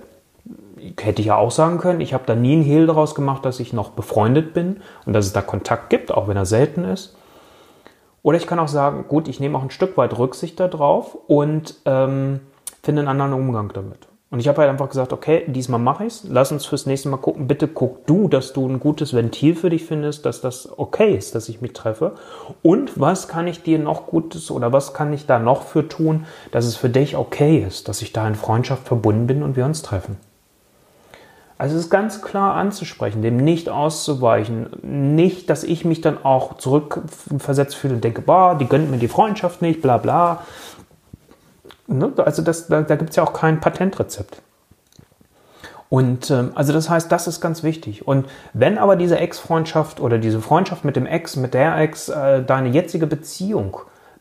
Hätte 0.99 1.21
ich 1.21 1.27
ja 1.27 1.35
auch 1.35 1.51
sagen 1.51 1.77
können, 1.77 2.01
ich 2.01 2.15
habe 2.15 2.23
da 2.25 2.33
nie 2.33 2.53
einen 2.53 2.63
Hehl 2.63 2.87
daraus 2.87 3.13
gemacht, 3.13 3.45
dass 3.45 3.59
ich 3.59 3.71
noch 3.71 3.91
befreundet 3.91 4.53
bin 4.55 4.77
und 5.05 5.13
dass 5.13 5.27
es 5.27 5.33
da 5.33 5.41
Kontakt 5.41 5.91
gibt, 5.91 6.11
auch 6.11 6.27
wenn 6.27 6.37
er 6.37 6.45
selten 6.45 6.85
ist. 6.85 7.15
Oder 8.23 8.37
ich 8.37 8.47
kann 8.47 8.59
auch 8.59 8.67
sagen, 8.67 9.05
gut, 9.07 9.27
ich 9.27 9.39
nehme 9.39 9.57
auch 9.57 9.63
ein 9.63 9.69
Stück 9.69 9.95
weit 9.95 10.17
Rücksicht 10.17 10.59
darauf 10.59 11.15
und 11.27 11.75
ähm, 11.85 12.41
finde 12.87 13.01
einen 13.01 13.09
anderen 13.09 13.33
Umgang 13.33 13.69
damit. 13.73 14.07
Und 14.29 14.39
ich 14.39 14.47
habe 14.47 14.61
halt 14.61 14.69
einfach 14.69 14.87
gesagt, 14.87 15.11
okay, 15.11 15.43
diesmal 15.47 15.79
mache 15.79 16.05
ich 16.05 16.13
es. 16.13 16.23
Lass 16.29 16.53
uns 16.53 16.65
fürs 16.65 16.85
nächste 16.85 17.09
Mal 17.09 17.17
gucken. 17.17 17.47
Bitte 17.47 17.67
guck 17.67 18.05
du, 18.07 18.29
dass 18.29 18.53
du 18.53 18.65
ein 18.65 18.79
gutes 18.79 19.13
Ventil 19.13 19.55
für 19.55 19.69
dich 19.69 19.83
findest, 19.83 20.25
dass 20.25 20.39
das 20.39 20.69
okay 20.79 21.13
ist, 21.13 21.35
dass 21.35 21.49
ich 21.49 21.59
mich 21.59 21.73
treffe. 21.73 22.13
Und 22.63 22.97
was 22.97 23.27
kann 23.27 23.45
ich 23.45 23.61
dir 23.61 23.77
noch 23.77 24.07
Gutes 24.07 24.49
oder 24.51 24.71
was 24.71 24.93
kann 24.93 25.11
ich 25.11 25.25
da 25.25 25.37
noch 25.37 25.63
für 25.63 25.89
tun, 25.89 26.25
dass 26.51 26.63
es 26.63 26.77
für 26.77 26.89
dich 26.89 27.17
okay 27.17 27.61
ist, 27.65 27.89
dass 27.89 28.01
ich 28.01 28.13
da 28.13 28.25
in 28.25 28.35
Freundschaft 28.35 28.87
verbunden 28.87 29.27
bin 29.27 29.43
und 29.43 29.57
wir 29.57 29.65
uns 29.65 29.81
treffen. 29.81 30.15
Also 31.57 31.75
es 31.75 31.85
ist 31.85 31.89
ganz 31.89 32.21
klar 32.21 32.55
anzusprechen, 32.55 33.21
dem 33.21 33.35
nicht 33.35 33.67
auszuweichen. 33.67 34.69
Nicht, 35.15 35.49
dass 35.49 35.65
ich 35.65 35.83
mich 35.83 35.99
dann 35.99 36.23
auch 36.23 36.57
zurückversetzt 36.57 37.75
fühle 37.75 37.95
und 37.95 38.03
denke, 38.03 38.21
boah, 38.21 38.55
die 38.55 38.67
gönnt 38.67 38.91
mir 38.91 38.97
die 38.97 39.07
Freundschaft 39.09 39.61
nicht, 39.61 39.81
bla 39.81 39.97
bla. 39.97 40.43
Ne? 41.87 42.11
Also 42.17 42.41
das, 42.41 42.67
da, 42.67 42.81
da 42.81 42.95
gibt 42.95 43.11
es 43.11 43.15
ja 43.15 43.23
auch 43.23 43.33
kein 43.33 43.59
Patentrezept. 43.59 44.41
Und 45.89 46.29
ähm, 46.31 46.51
also 46.55 46.73
das 46.73 46.89
heißt, 46.89 47.11
das 47.11 47.27
ist 47.27 47.39
ganz 47.39 47.63
wichtig. 47.63 48.07
Und 48.07 48.27
wenn 48.53 48.77
aber 48.77 48.95
diese 48.95 49.17
Ex-Freundschaft 49.17 49.99
oder 49.99 50.17
diese 50.17 50.41
Freundschaft 50.41 50.83
mit 50.83 50.95
dem 50.95 51.05
Ex, 51.05 51.37
mit 51.37 51.53
der 51.53 51.77
Ex, 51.77 52.09
äh, 52.09 52.43
deine 52.43 52.69
jetzige 52.69 53.07
Beziehung 53.07 53.77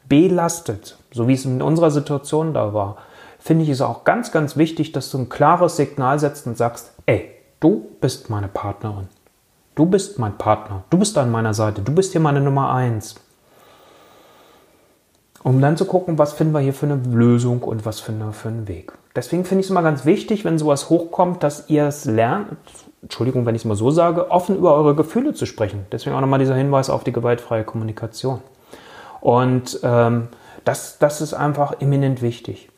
belastet, 0.08 0.96
so 1.10 1.26
wie 1.26 1.34
es 1.34 1.44
in 1.44 1.60
unserer 1.62 1.90
Situation 1.90 2.54
da 2.54 2.72
war, 2.72 2.96
finde 3.40 3.64
ich 3.64 3.70
es 3.70 3.80
auch 3.80 4.04
ganz, 4.04 4.30
ganz 4.30 4.56
wichtig, 4.56 4.92
dass 4.92 5.10
du 5.10 5.18
ein 5.18 5.28
klares 5.28 5.76
Signal 5.76 6.18
setzt 6.18 6.46
und 6.46 6.56
sagst, 6.56 6.92
ey, 7.06 7.30
du 7.58 7.86
bist 8.00 8.30
meine 8.30 8.48
Partnerin. 8.48 9.08
Du 9.74 9.86
bist 9.86 10.18
mein 10.18 10.38
Partner. 10.38 10.84
Du 10.90 10.98
bist 10.98 11.18
an 11.18 11.30
meiner 11.30 11.52
Seite. 11.52 11.82
Du 11.82 11.92
bist 11.92 12.12
hier 12.12 12.20
meine 12.20 12.40
Nummer 12.40 12.72
eins. 12.72 13.16
Um 15.46 15.60
dann 15.60 15.76
zu 15.76 15.84
gucken, 15.84 16.18
was 16.18 16.32
finden 16.32 16.54
wir 16.54 16.58
hier 16.58 16.74
für 16.74 16.86
eine 16.86 17.00
Lösung 17.08 17.62
und 17.62 17.86
was 17.86 18.00
finden 18.00 18.26
wir 18.26 18.32
für 18.32 18.48
einen 18.48 18.66
Weg. 18.66 18.90
Deswegen 19.14 19.44
finde 19.44 19.60
ich 19.60 19.66
es 19.66 19.70
immer 19.70 19.84
ganz 19.84 20.04
wichtig, 20.04 20.44
wenn 20.44 20.58
sowas 20.58 20.90
hochkommt, 20.90 21.44
dass 21.44 21.70
ihr 21.70 21.86
es 21.86 22.04
lernt, 22.04 22.56
Entschuldigung, 23.02 23.46
wenn 23.46 23.54
ich 23.54 23.62
es 23.62 23.64
mal 23.64 23.76
so 23.76 23.92
sage, 23.92 24.32
offen 24.32 24.56
über 24.56 24.74
eure 24.74 24.96
Gefühle 24.96 25.34
zu 25.34 25.46
sprechen. 25.46 25.86
Deswegen 25.92 26.16
auch 26.16 26.20
nochmal 26.20 26.40
dieser 26.40 26.56
Hinweis 26.56 26.90
auf 26.90 27.04
die 27.04 27.12
gewaltfreie 27.12 27.62
Kommunikation. 27.62 28.40
Und 29.20 29.78
ähm, 29.84 30.26
das, 30.64 30.98
das 30.98 31.20
ist 31.20 31.32
einfach 31.32 31.80
eminent 31.80 32.22
wichtig. 32.22 32.68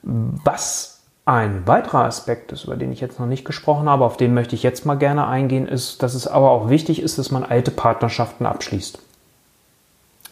Was 0.00 1.02
ein 1.26 1.66
weiterer 1.66 2.04
Aspekt 2.04 2.50
ist, 2.52 2.64
über 2.64 2.76
den 2.76 2.92
ich 2.92 3.02
jetzt 3.02 3.20
noch 3.20 3.26
nicht 3.26 3.44
gesprochen 3.44 3.90
habe, 3.90 4.06
auf 4.06 4.16
den 4.16 4.32
möchte 4.32 4.54
ich 4.54 4.62
jetzt 4.62 4.86
mal 4.86 4.94
gerne 4.94 5.26
eingehen, 5.26 5.68
ist, 5.68 6.02
dass 6.02 6.14
es 6.14 6.26
aber 6.26 6.50
auch 6.50 6.70
wichtig 6.70 7.02
ist, 7.02 7.18
dass 7.18 7.30
man 7.30 7.44
alte 7.44 7.72
Partnerschaften 7.72 8.46
abschließt. 8.46 9.00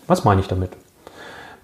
Was 0.07 0.25
meine 0.25 0.41
ich 0.41 0.49
damit? 0.49 0.71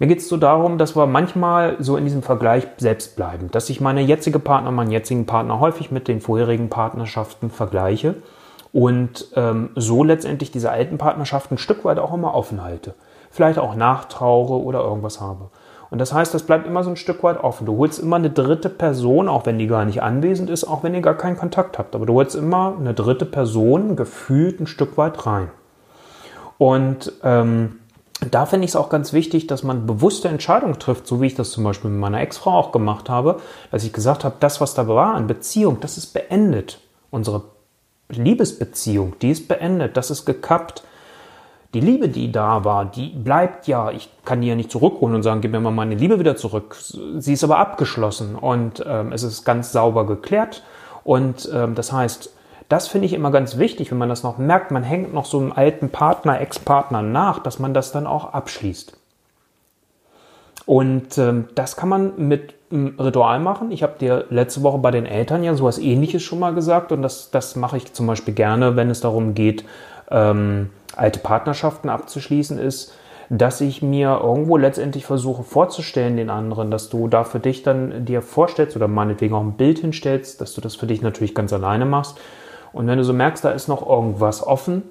Mir 0.01 0.07
geht 0.07 0.21
es 0.21 0.31
so 0.31 0.39
darum, 0.39 0.79
dass 0.79 0.97
wir 0.97 1.05
manchmal 1.05 1.77
so 1.79 1.99
in 1.99 2.05
diesem 2.05 2.23
Vergleich 2.23 2.67
selbst 2.79 3.17
bleiben, 3.17 3.51
dass 3.51 3.69
ich 3.69 3.83
meine 3.83 4.01
jetzige 4.01 4.39
Partner, 4.39 4.71
meinen 4.71 4.91
jetzigen 4.91 5.27
Partner 5.27 5.61
häufig 5.61 5.91
mit 5.91 6.09
den 6.09 6.23
vorherigen 6.23 6.71
Partnerschaften 6.71 7.51
vergleiche 7.51 8.15
und 8.73 9.29
ähm, 9.37 9.69
so 9.77 10.03
letztendlich 10.03 10.51
diese 10.51 10.71
alten 10.71 10.97
Partnerschaften 10.97 11.57
ein 11.57 11.59
Stück 11.59 11.85
weit 11.85 11.99
auch 11.99 12.15
immer 12.15 12.35
offen 12.35 12.63
halte. 12.63 12.95
Vielleicht 13.31 13.59
auch 13.59 13.75
nachtraure 13.75 14.55
oder 14.55 14.81
irgendwas 14.81 15.21
habe. 15.21 15.51
Und 15.91 15.99
das 15.99 16.15
heißt, 16.15 16.33
das 16.33 16.45
bleibt 16.45 16.67
immer 16.67 16.83
so 16.83 16.89
ein 16.89 16.97
Stück 16.97 17.23
weit 17.23 17.45
offen. 17.45 17.67
Du 17.67 17.77
holst 17.77 17.99
immer 17.99 18.17
eine 18.17 18.31
dritte 18.31 18.71
Person, 18.71 19.29
auch 19.29 19.45
wenn 19.45 19.59
die 19.59 19.67
gar 19.67 19.85
nicht 19.85 20.03
anwesend 20.03 20.49
ist, 20.49 20.65
auch 20.65 20.83
wenn 20.83 20.95
ihr 20.95 21.03
gar 21.03 21.17
keinen 21.17 21.37
Kontakt 21.37 21.79
habt. 21.79 21.95
Aber 21.95 22.07
du 22.07 22.15
holst 22.15 22.35
immer 22.37 22.75
eine 22.81 22.95
dritte 22.95 23.27
Person 23.27 23.97
gefühlt 23.97 24.61
ein 24.61 24.67
Stück 24.67 24.97
weit 24.97 25.27
rein. 25.27 25.51
Und 26.57 27.13
ähm, 27.23 27.80
da 28.31 28.45
finde 28.45 28.67
ich 28.67 28.73
es 28.73 28.77
auch 28.77 28.91
ganz 28.91 29.13
wichtig, 29.13 29.47
dass 29.47 29.63
man 29.63 29.87
bewusste 29.87 30.29
Entscheidungen 30.29 30.79
trifft, 30.79 31.07
so 31.07 31.21
wie 31.21 31.27
ich 31.27 31.35
das 31.35 31.51
zum 31.51 31.65
Beispiel 31.65 31.91
mit 31.91 32.01
meiner 32.01 32.21
Ex-Frau 32.21 32.53
auch 32.53 32.73
gemacht 32.73 33.09
habe, 33.09 33.41
dass 33.71 33.85
ich 33.85 33.93
gesagt 33.93 34.25
habe, 34.25 34.37
das, 34.41 34.61
was 34.61 34.75
da 34.75 34.87
war 34.87 35.15
an 35.15 35.27
Beziehung, 35.27 35.81
das 35.81 35.97
ist 35.97 36.13
beendet. 36.13 36.81
Unsere 37.11 37.45
Liebesbeziehung, 38.09 39.15
die 39.23 39.31
ist 39.31 39.49
beendet, 39.49 39.97
das 39.97 40.11
ist 40.11 40.27
gekappt. 40.27 40.83
Die 41.73 41.81
Liebe, 41.81 42.09
die 42.09 42.33
da 42.33 42.65
war, 42.65 42.85
die 42.85 43.11
bleibt 43.11 43.69
ja. 43.69 43.91
Ich 43.93 44.11
kann 44.25 44.41
die 44.41 44.49
ja 44.49 44.57
nicht 44.57 44.73
zurückholen 44.73 45.15
und 45.15 45.23
sagen, 45.23 45.41
gib 45.41 45.53
mir 45.53 45.61
mal 45.61 45.71
meine 45.71 45.95
Liebe 45.95 46.19
wieder 46.19 46.37
zurück. 46.37 46.77
Sie 47.19 47.33
ist 47.33 47.45
aber 47.45 47.59
abgeschlossen 47.59 48.35
und 48.35 48.85
ähm, 48.87 49.13
es 49.13 49.23
ist 49.23 49.45
ganz 49.45 49.71
sauber 49.71 50.05
geklärt. 50.05 50.65
Und 51.05 51.49
ähm, 51.55 51.77
das 51.77 51.93
heißt, 51.93 52.35
das 52.71 52.87
finde 52.87 53.07
ich 53.07 53.15
immer 53.15 53.33
ganz 53.33 53.59
wichtig, 53.59 53.91
wenn 53.91 53.99
man 53.99 54.09
das 54.09 54.23
noch 54.23 54.39
merkt, 54.39 54.71
man 54.71 54.85
hängt 54.85 55.13
noch 55.13 55.25
so 55.25 55.41
einem 55.41 55.51
alten 55.51 55.91
Partner, 55.91 56.41
Ex-Partner 56.41 57.03
nach, 57.03 57.41
dass 57.41 57.59
man 57.59 57.75
das 57.75 57.91
dann 57.91 58.07
auch 58.07 58.33
abschließt. 58.33 58.97
Und 60.67 61.19
ähm, 61.19 61.49
das 61.57 61.77
kann 61.77 61.89
man 61.89 62.13
mit 62.29 62.55
einem 62.71 62.95
Ritual 63.01 63.41
machen. 63.41 63.73
Ich 63.73 63.83
habe 63.83 63.95
dir 63.99 64.27
letzte 64.31 64.63
Woche 64.63 64.79
bei 64.79 64.93
den 64.93 65.05
Eltern 65.05 65.43
ja 65.43 65.55
sowas 65.55 65.79
ähnliches 65.79 66.23
schon 66.23 66.39
mal 66.39 66.55
gesagt 66.55 66.93
und 66.93 67.03
das, 67.03 67.33
das 67.33 67.57
mache 67.57 67.77
ich 67.77 67.93
zum 67.93 68.07
Beispiel 68.07 68.35
gerne, 68.35 68.77
wenn 68.77 68.89
es 68.89 69.01
darum 69.01 69.35
geht, 69.35 69.65
ähm, 70.09 70.71
alte 70.95 71.19
Partnerschaften 71.19 71.89
abzuschließen, 71.89 72.57
ist, 72.61 72.95
dass 73.31 73.61
ich 73.61 73.83
mir 73.83 74.21
irgendwo 74.23 74.57
letztendlich 74.57 75.07
versuche 75.07 75.43
vorzustellen 75.43 76.17
den 76.17 76.31
anderen, 76.31 76.71
dass 76.71 76.89
du 76.89 77.09
da 77.09 77.25
für 77.25 77.41
dich 77.41 77.65
dann 77.65 78.05
dir 78.05 78.23
vorstellst 78.23 78.77
oder 78.77 78.87
meinetwegen 78.87 79.35
auch 79.35 79.43
ein 79.43 79.55
Bild 79.55 79.81
hinstellst, 79.81 80.41
dass 80.41 80.55
du 80.55 80.61
das 80.61 80.77
für 80.77 80.87
dich 80.87 81.03
natürlich 81.03 81.35
ganz 81.35 81.53
alleine 81.53 81.85
machst 81.85 82.17
und 82.73 82.87
wenn 82.87 82.99
du 82.99 83.05
so 83.05 83.13
merkst, 83.13 83.45
da 83.45 83.51
ist 83.51 83.69
noch 83.69 83.87
irgendwas 83.89 84.47
offen, 84.47 84.83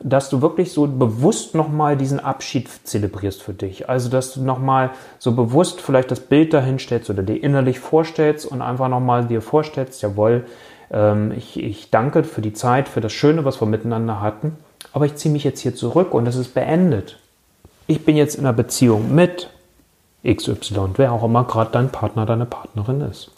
dass 0.00 0.28
du 0.28 0.42
wirklich 0.42 0.72
so 0.72 0.86
bewusst 0.86 1.54
nochmal 1.54 1.96
diesen 1.96 2.20
Abschied 2.20 2.68
zelebrierst 2.84 3.42
für 3.42 3.52
dich. 3.52 3.88
Also, 3.88 4.08
dass 4.08 4.34
du 4.34 4.42
nochmal 4.42 4.90
so 5.18 5.32
bewusst 5.32 5.80
vielleicht 5.80 6.10
das 6.10 6.20
Bild 6.20 6.52
dahin 6.54 6.78
stellst 6.78 7.10
oder 7.10 7.22
dir 7.22 7.42
innerlich 7.42 7.80
vorstellst 7.80 8.46
und 8.46 8.62
einfach 8.62 8.88
nochmal 8.88 9.26
dir 9.26 9.42
vorstellst, 9.42 10.02
jawohl, 10.02 10.44
ähm, 10.90 11.32
ich, 11.36 11.62
ich 11.62 11.90
danke 11.90 12.24
für 12.24 12.42
die 12.42 12.52
Zeit, 12.52 12.88
für 12.88 13.00
das 13.00 13.12
Schöne, 13.12 13.44
was 13.44 13.60
wir 13.60 13.66
miteinander 13.66 14.20
hatten, 14.20 14.56
aber 14.92 15.06
ich 15.06 15.16
ziehe 15.16 15.32
mich 15.32 15.44
jetzt 15.44 15.60
hier 15.60 15.74
zurück 15.74 16.14
und 16.14 16.26
es 16.26 16.36
ist 16.36 16.54
beendet. 16.54 17.18
Ich 17.86 18.04
bin 18.04 18.16
jetzt 18.16 18.36
in 18.36 18.44
einer 18.44 18.52
Beziehung 18.52 19.14
mit 19.14 19.50
XY, 20.26 20.90
wer 20.96 21.12
auch 21.12 21.24
immer 21.24 21.44
gerade 21.44 21.70
dein 21.72 21.90
Partner, 21.90 22.26
deine 22.26 22.46
Partnerin 22.46 23.00
ist 23.00 23.30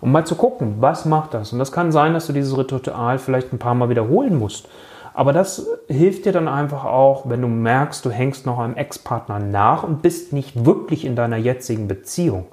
um 0.00 0.12
mal 0.12 0.26
zu 0.26 0.34
gucken, 0.34 0.76
was 0.80 1.04
macht 1.04 1.34
das. 1.34 1.52
Und 1.52 1.58
das 1.58 1.72
kann 1.72 1.92
sein, 1.92 2.14
dass 2.14 2.26
du 2.26 2.32
dieses 2.32 2.56
Ritual 2.56 3.18
vielleicht 3.18 3.52
ein 3.52 3.58
paar 3.58 3.74
Mal 3.74 3.88
wiederholen 3.88 4.38
musst. 4.38 4.68
Aber 5.14 5.32
das 5.32 5.66
hilft 5.88 6.26
dir 6.26 6.32
dann 6.32 6.46
einfach 6.46 6.84
auch, 6.84 7.22
wenn 7.26 7.40
du 7.40 7.48
merkst, 7.48 8.04
du 8.04 8.10
hängst 8.10 8.44
noch 8.44 8.58
einem 8.58 8.76
Ex-Partner 8.76 9.38
nach 9.38 9.82
und 9.82 10.02
bist 10.02 10.34
nicht 10.34 10.66
wirklich 10.66 11.06
in 11.06 11.16
deiner 11.16 11.38
jetzigen 11.38 11.88
Beziehung. 11.88 12.46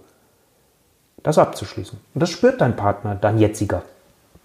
Das 1.23 1.37
abzuschließen. 1.37 1.99
Und 2.13 2.21
das 2.21 2.29
spürt 2.29 2.61
dein 2.61 2.75
Partner, 2.75 3.15
dein 3.15 3.37
jetziger, 3.37 3.83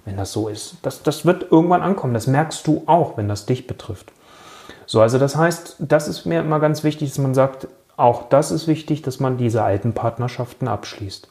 wenn 0.05 0.17
das 0.17 0.33
so 0.33 0.49
ist. 0.49 0.77
Das, 0.83 1.03
das 1.05 1.27
wird 1.27 1.53
irgendwann 1.53 1.83
ankommen. 1.83 2.15
Das 2.15 2.27
merkst 2.27 2.67
du 2.67 2.83
auch, 2.87 3.17
wenn 3.17 3.29
das 3.29 3.47
dich 3.47 3.69
betrifft. 3.69 4.13
So, 4.87 5.01
also 5.01 5.19
das 5.19 5.37
heißt, 5.37 5.77
das 5.79 6.09
ist 6.09 6.25
mir 6.25 6.41
immer 6.41 6.61
ganz 6.61 6.83
wichtig, 6.83 7.11
dass 7.11 7.19
man 7.19 7.35
sagt, 7.35 7.69
auch 7.97 8.29
das 8.29 8.51
ist 8.51 8.67
wichtig, 8.67 9.03
dass 9.03 9.21
man 9.21 9.37
diese 9.37 9.63
alten 9.63 9.93
Partnerschaften 9.93 10.67
abschließt. 10.67 11.29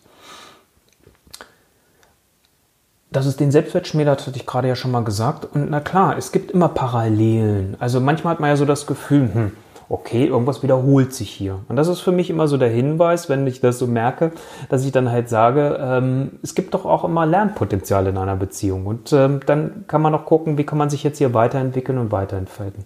Dass 3.11 3.25
es 3.25 3.37
den 3.37 3.51
Selbstwert 3.51 3.87
schmälert, 3.87 4.25
hatte 4.25 4.37
ich 4.37 4.45
gerade 4.45 4.67
ja 4.67 4.75
schon 4.75 4.91
mal 4.91 5.03
gesagt. 5.03 5.47
Und 5.53 5.69
na 5.69 5.79
klar, 5.79 6.17
es 6.17 6.31
gibt 6.31 6.51
immer 6.51 6.69
Parallelen. 6.69 7.77
Also 7.79 7.99
manchmal 8.01 8.33
hat 8.33 8.39
man 8.39 8.49
ja 8.49 8.57
so 8.57 8.65
das 8.65 8.85
Gefühl, 8.85 9.29
hm, 9.33 9.51
okay, 9.89 10.25
irgendwas 10.25 10.61
wiederholt 10.63 11.13
sich 11.13 11.29
hier. 11.29 11.59
Und 11.69 11.77
das 11.77 11.87
ist 11.87 12.01
für 12.01 12.11
mich 12.11 12.29
immer 12.29 12.47
so 12.47 12.57
der 12.57 12.69
Hinweis, 12.69 13.29
wenn 13.29 13.47
ich 13.47 13.61
das 13.61 13.79
so 13.79 13.87
merke, 13.87 14.33
dass 14.69 14.85
ich 14.85 14.91
dann 14.91 15.09
halt 15.09 15.29
sage, 15.29 15.79
ähm, 15.81 16.31
es 16.43 16.55
gibt 16.55 16.73
doch 16.73 16.85
auch 16.85 17.05
immer 17.05 17.25
Lernpotenzial 17.25 18.07
in 18.07 18.17
einer 18.17 18.35
Beziehung. 18.35 18.85
Und 18.85 19.13
ähm, 19.13 19.39
dann 19.45 19.85
kann 19.87 20.01
man 20.01 20.11
noch 20.11 20.25
gucken, 20.25 20.57
wie 20.57 20.65
kann 20.65 20.77
man 20.77 20.89
sich 20.89 21.03
jetzt 21.03 21.19
hier 21.19 21.33
weiterentwickeln 21.33 21.97
und 21.97 22.11
weiterentfalten. 22.11 22.85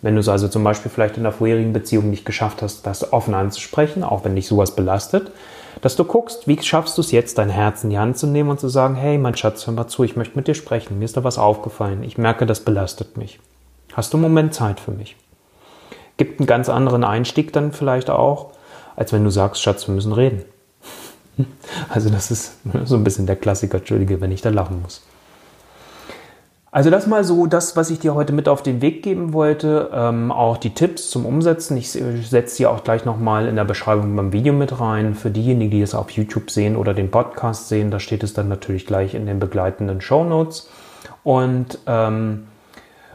Wenn 0.00 0.14
du 0.14 0.20
es 0.20 0.28
also 0.28 0.48
zum 0.48 0.64
Beispiel 0.64 0.90
vielleicht 0.90 1.16
in 1.16 1.24
der 1.24 1.32
vorherigen 1.32 1.72
Beziehung 1.72 2.08
nicht 2.08 2.24
geschafft 2.24 2.62
hast, 2.62 2.86
das 2.86 3.12
offen 3.12 3.34
anzusprechen, 3.34 4.04
auch 4.04 4.24
wenn 4.24 4.36
dich 4.36 4.46
sowas 4.46 4.74
belastet, 4.76 5.32
dass 5.80 5.96
du 5.96 6.04
guckst, 6.04 6.48
wie 6.48 6.60
schaffst 6.60 6.96
du 6.98 7.02
es 7.02 7.12
jetzt, 7.12 7.38
dein 7.38 7.50
Herz 7.50 7.84
in 7.84 7.90
die 7.90 7.98
Hand 7.98 8.18
zu 8.18 8.26
nehmen 8.26 8.50
und 8.50 8.60
zu 8.60 8.68
sagen, 8.68 8.94
hey, 8.94 9.18
mein 9.18 9.36
Schatz, 9.36 9.66
hör 9.66 9.74
mal 9.74 9.88
zu, 9.88 10.04
ich 10.04 10.16
möchte 10.16 10.36
mit 10.36 10.48
dir 10.48 10.54
sprechen, 10.54 10.98
mir 10.98 11.04
ist 11.04 11.16
da 11.16 11.24
was 11.24 11.38
aufgefallen, 11.38 12.02
ich 12.02 12.18
merke, 12.18 12.46
das 12.46 12.60
belastet 12.60 13.16
mich. 13.16 13.38
Hast 13.92 14.12
du 14.12 14.16
einen 14.16 14.22
Moment 14.22 14.54
Zeit 14.54 14.80
für 14.80 14.92
mich? 14.92 15.16
Gibt 16.16 16.40
einen 16.40 16.46
ganz 16.46 16.68
anderen 16.68 17.04
Einstieg 17.04 17.52
dann 17.52 17.72
vielleicht 17.72 18.10
auch, 18.10 18.52
als 18.96 19.12
wenn 19.12 19.24
du 19.24 19.30
sagst, 19.30 19.62
Schatz, 19.62 19.86
wir 19.86 19.94
müssen 19.94 20.12
reden. 20.12 20.44
Also 21.88 22.10
das 22.10 22.32
ist 22.32 22.56
so 22.84 22.96
ein 22.96 23.04
bisschen 23.04 23.26
der 23.26 23.36
Klassiker, 23.36 23.78
entschuldige, 23.78 24.20
wenn 24.20 24.32
ich 24.32 24.42
da 24.42 24.50
lachen 24.50 24.82
muss. 24.82 25.02
Also 26.70 26.90
das 26.90 27.06
mal 27.06 27.24
so 27.24 27.46
das, 27.46 27.76
was 27.76 27.88
ich 27.88 27.98
dir 27.98 28.14
heute 28.14 28.34
mit 28.34 28.46
auf 28.46 28.62
den 28.62 28.82
Weg 28.82 29.02
geben 29.02 29.32
wollte. 29.32 29.90
Ähm, 29.92 30.30
auch 30.30 30.58
die 30.58 30.74
Tipps 30.74 31.08
zum 31.08 31.24
Umsetzen. 31.24 31.76
Ich 31.78 31.90
setze 31.90 32.56
die 32.58 32.66
auch 32.66 32.84
gleich 32.84 33.06
nochmal 33.06 33.48
in 33.48 33.56
der 33.56 33.64
Beschreibung 33.64 34.14
beim 34.14 34.32
Video 34.32 34.52
mit 34.52 34.78
rein. 34.78 35.14
Für 35.14 35.30
diejenigen, 35.30 35.70
die 35.70 35.80
es 35.80 35.94
auf 35.94 36.10
YouTube 36.10 36.50
sehen 36.50 36.76
oder 36.76 36.92
den 36.92 37.10
Podcast 37.10 37.68
sehen, 37.68 37.90
da 37.90 37.98
steht 38.00 38.22
es 38.22 38.34
dann 38.34 38.48
natürlich 38.48 38.84
gleich 38.84 39.14
in 39.14 39.24
den 39.24 39.38
begleitenden 39.38 40.02
Show 40.02 40.24
Notes. 40.24 40.68
Und 41.24 41.78
ähm, 41.86 42.48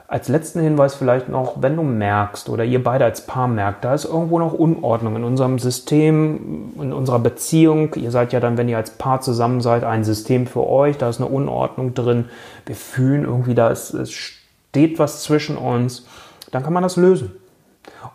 als 0.07 0.27
letzten 0.27 0.59
Hinweis 0.61 0.95
vielleicht 0.95 1.29
noch, 1.29 1.61
wenn 1.61 1.75
du 1.75 1.83
merkst 1.83 2.49
oder 2.49 2.63
ihr 2.63 2.83
beide 2.83 3.05
als 3.05 3.25
Paar 3.25 3.47
merkt, 3.47 3.83
da 3.83 3.93
ist 3.93 4.05
irgendwo 4.05 4.37
noch 4.37 4.53
Unordnung 4.53 5.15
in 5.15 5.23
unserem 5.23 5.59
System, 5.59 6.71
in 6.79 6.93
unserer 6.93 7.19
Beziehung. 7.19 7.93
Ihr 7.95 8.11
seid 8.11 8.33
ja 8.33 8.39
dann, 8.39 8.57
wenn 8.57 8.69
ihr 8.69 8.77
als 8.77 8.91
Paar 8.91 9.21
zusammen 9.21 9.61
seid, 9.61 9.83
ein 9.83 10.03
System 10.03 10.45
für 10.45 10.67
euch, 10.67 10.97
da 10.97 11.09
ist 11.09 11.19
eine 11.19 11.29
Unordnung 11.29 11.93
drin. 11.93 12.25
Wir 12.65 12.75
fühlen 12.75 13.23
irgendwie, 13.23 13.55
da 13.55 13.69
ist, 13.69 13.93
es 13.93 14.11
steht 14.11 14.99
was 14.99 15.23
zwischen 15.23 15.57
uns. 15.57 16.05
Dann 16.51 16.63
kann 16.63 16.73
man 16.73 16.83
das 16.83 16.97
lösen. 16.97 17.31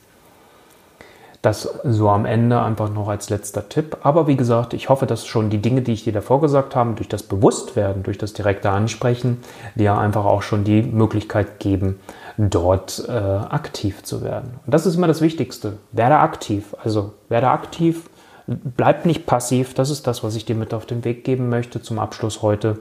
Das 1.43 1.77
so 1.83 2.07
am 2.07 2.25
Ende 2.25 2.61
einfach 2.61 2.89
noch 2.89 3.09
als 3.09 3.29
letzter 3.29 3.67
Tipp. 3.67 3.97
Aber 4.01 4.27
wie 4.27 4.37
gesagt, 4.37 4.73
ich 4.73 4.87
hoffe, 4.87 5.05
dass 5.05 5.25
schon 5.25 5.49
die 5.49 5.61
Dinge, 5.61 5.81
die 5.81 5.91
ich 5.91 6.05
dir 6.05 6.13
davor 6.13 6.39
gesagt 6.39 6.73
habe, 6.73 6.93
durch 6.93 7.09
das 7.09 7.21
Bewusstwerden, 7.21 8.01
durch 8.01 8.17
das 8.17 8.31
direkte 8.31 8.69
Ansprechen, 8.69 9.43
dir 9.75 9.97
einfach 9.97 10.23
auch 10.23 10.41
schon 10.41 10.63
die 10.63 10.81
Möglichkeit 10.81 11.59
geben, 11.59 11.99
dort 12.37 13.03
äh, 13.09 13.11
aktiv 13.11 14.03
zu 14.03 14.23
werden. 14.23 14.51
Und 14.65 14.73
das 14.73 14.85
ist 14.85 14.95
immer 14.95 15.07
das 15.07 15.19
Wichtigste. 15.19 15.73
Werde 15.91 16.19
aktiv. 16.19 16.77
Also 16.81 17.11
werde 17.27 17.49
aktiv, 17.49 18.09
bleib 18.47 19.05
nicht 19.05 19.25
passiv. 19.25 19.73
Das 19.73 19.89
ist 19.89 20.07
das, 20.07 20.23
was 20.23 20.37
ich 20.37 20.45
dir 20.45 20.55
mit 20.55 20.73
auf 20.73 20.85
den 20.85 21.03
Weg 21.03 21.25
geben 21.25 21.49
möchte 21.49 21.81
zum 21.81 21.99
Abschluss 21.99 22.41
heute. 22.41 22.79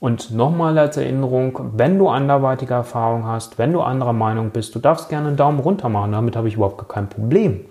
Und 0.00 0.30
nochmal 0.30 0.78
als 0.78 0.96
Erinnerung, 0.96 1.60
wenn 1.74 1.98
du 1.98 2.08
anderweitige 2.08 2.72
Erfahrungen 2.72 3.26
hast, 3.26 3.58
wenn 3.58 3.74
du 3.74 3.82
anderer 3.82 4.14
Meinung 4.14 4.48
bist, 4.48 4.74
du 4.74 4.78
darfst 4.78 5.10
gerne 5.10 5.28
einen 5.28 5.36
Daumen 5.36 5.58
runter 5.58 5.90
machen. 5.90 6.12
Damit 6.12 6.36
habe 6.36 6.48
ich 6.48 6.54
überhaupt 6.54 6.88
kein 6.88 7.10
Problem. 7.10 7.66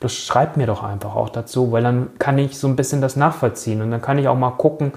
Das 0.00 0.14
schreibt 0.14 0.56
mir 0.56 0.66
doch 0.66 0.82
einfach 0.82 1.14
auch 1.14 1.28
dazu, 1.28 1.72
weil 1.72 1.82
dann 1.82 2.10
kann 2.18 2.38
ich 2.38 2.58
so 2.58 2.66
ein 2.66 2.76
bisschen 2.76 3.00
das 3.00 3.16
nachvollziehen 3.16 3.82
und 3.82 3.90
dann 3.90 4.02
kann 4.02 4.18
ich 4.18 4.28
auch 4.28 4.36
mal 4.36 4.50
gucken, 4.50 4.92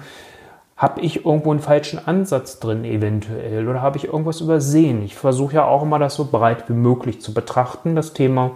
habe 0.76 1.00
ich 1.00 1.24
irgendwo 1.24 1.52
einen 1.52 1.60
falschen 1.60 2.06
Ansatz 2.06 2.60
drin 2.60 2.84
eventuell 2.84 3.66
oder 3.66 3.80
habe 3.80 3.96
ich 3.96 4.04
irgendwas 4.04 4.40
übersehen? 4.40 5.02
Ich 5.02 5.14
versuche 5.14 5.54
ja 5.54 5.64
auch 5.64 5.82
immer 5.82 5.98
das 5.98 6.16
so 6.16 6.26
breit 6.26 6.68
wie 6.68 6.74
möglich 6.74 7.22
zu 7.22 7.32
betrachten, 7.32 7.96
das 7.96 8.12
Thema. 8.12 8.50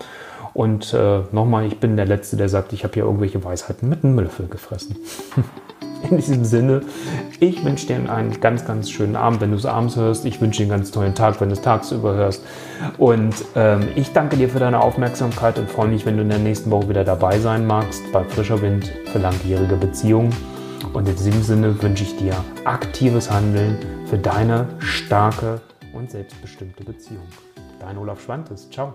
Und 0.53 0.93
äh, 0.93 1.21
nochmal, 1.33 1.65
ich 1.65 1.79
bin 1.79 1.97
der 1.97 2.07
Letzte, 2.07 2.37
der 2.37 2.49
sagt, 2.49 2.73
ich 2.73 2.85
habe 2.85 2.95
hier 2.95 3.05
irgendwelche 3.05 3.43
Weisheiten 3.43 3.89
mit 3.89 4.05
einem 4.05 4.19
Löffel 4.19 4.49
gefressen. 4.49 4.97
In 6.09 6.17
diesem 6.17 6.45
Sinne, 6.45 6.81
ich 7.41 7.65
wünsche 7.65 7.87
dir 7.87 8.11
einen 8.11 8.41
ganz, 8.41 8.65
ganz 8.65 8.91
schönen 8.91 9.17
Abend, 9.17 9.41
wenn 9.41 9.51
du 9.51 9.57
es 9.57 9.67
abends 9.67 9.97
hörst. 9.97 10.25
Ich 10.25 10.41
wünsche 10.41 10.59
dir 10.59 10.65
einen 10.65 10.81
ganz 10.81 10.91
tollen 10.91 11.15
Tag, 11.15 11.41
wenn 11.41 11.49
du 11.49 11.55
es 11.55 11.61
tagsüber 11.61 12.15
hörst. 12.15 12.45
Und 12.99 13.35
ähm, 13.55 13.89
ich 13.97 14.13
danke 14.13 14.37
dir 14.37 14.49
für 14.49 14.59
deine 14.59 14.81
Aufmerksamkeit 14.81 15.59
und 15.59 15.71
freue 15.71 15.89
mich, 15.89 16.07
wenn 16.07 16.17
du 16.17 16.23
in 16.23 16.29
der 16.29 16.39
nächsten 16.39 16.71
Woche 16.71 16.89
wieder 16.89 17.05
dabei 17.05 17.39
sein 17.39 17.67
magst 17.67 18.03
bei 18.13 18.25
Frischer 18.25 18.61
Wind 18.63 18.91
für 19.13 19.19
langjährige 19.19 19.77
Beziehungen. 19.77 20.35
Und 20.93 21.09
in 21.09 21.15
diesem 21.15 21.43
Sinne 21.43 21.83
wünsche 21.83 22.05
ich 22.05 22.17
dir 22.17 22.35
aktives 22.65 23.31
Handeln 23.31 23.79
für 24.07 24.19
deine 24.19 24.67
starke 24.79 25.61
und 25.93 26.11
selbstbestimmte 26.11 26.85
Beziehung. 26.85 27.27
Dein 27.79 27.99
Olaf 27.99 28.21
Schwantes. 28.23 28.69
Ciao. 28.71 28.95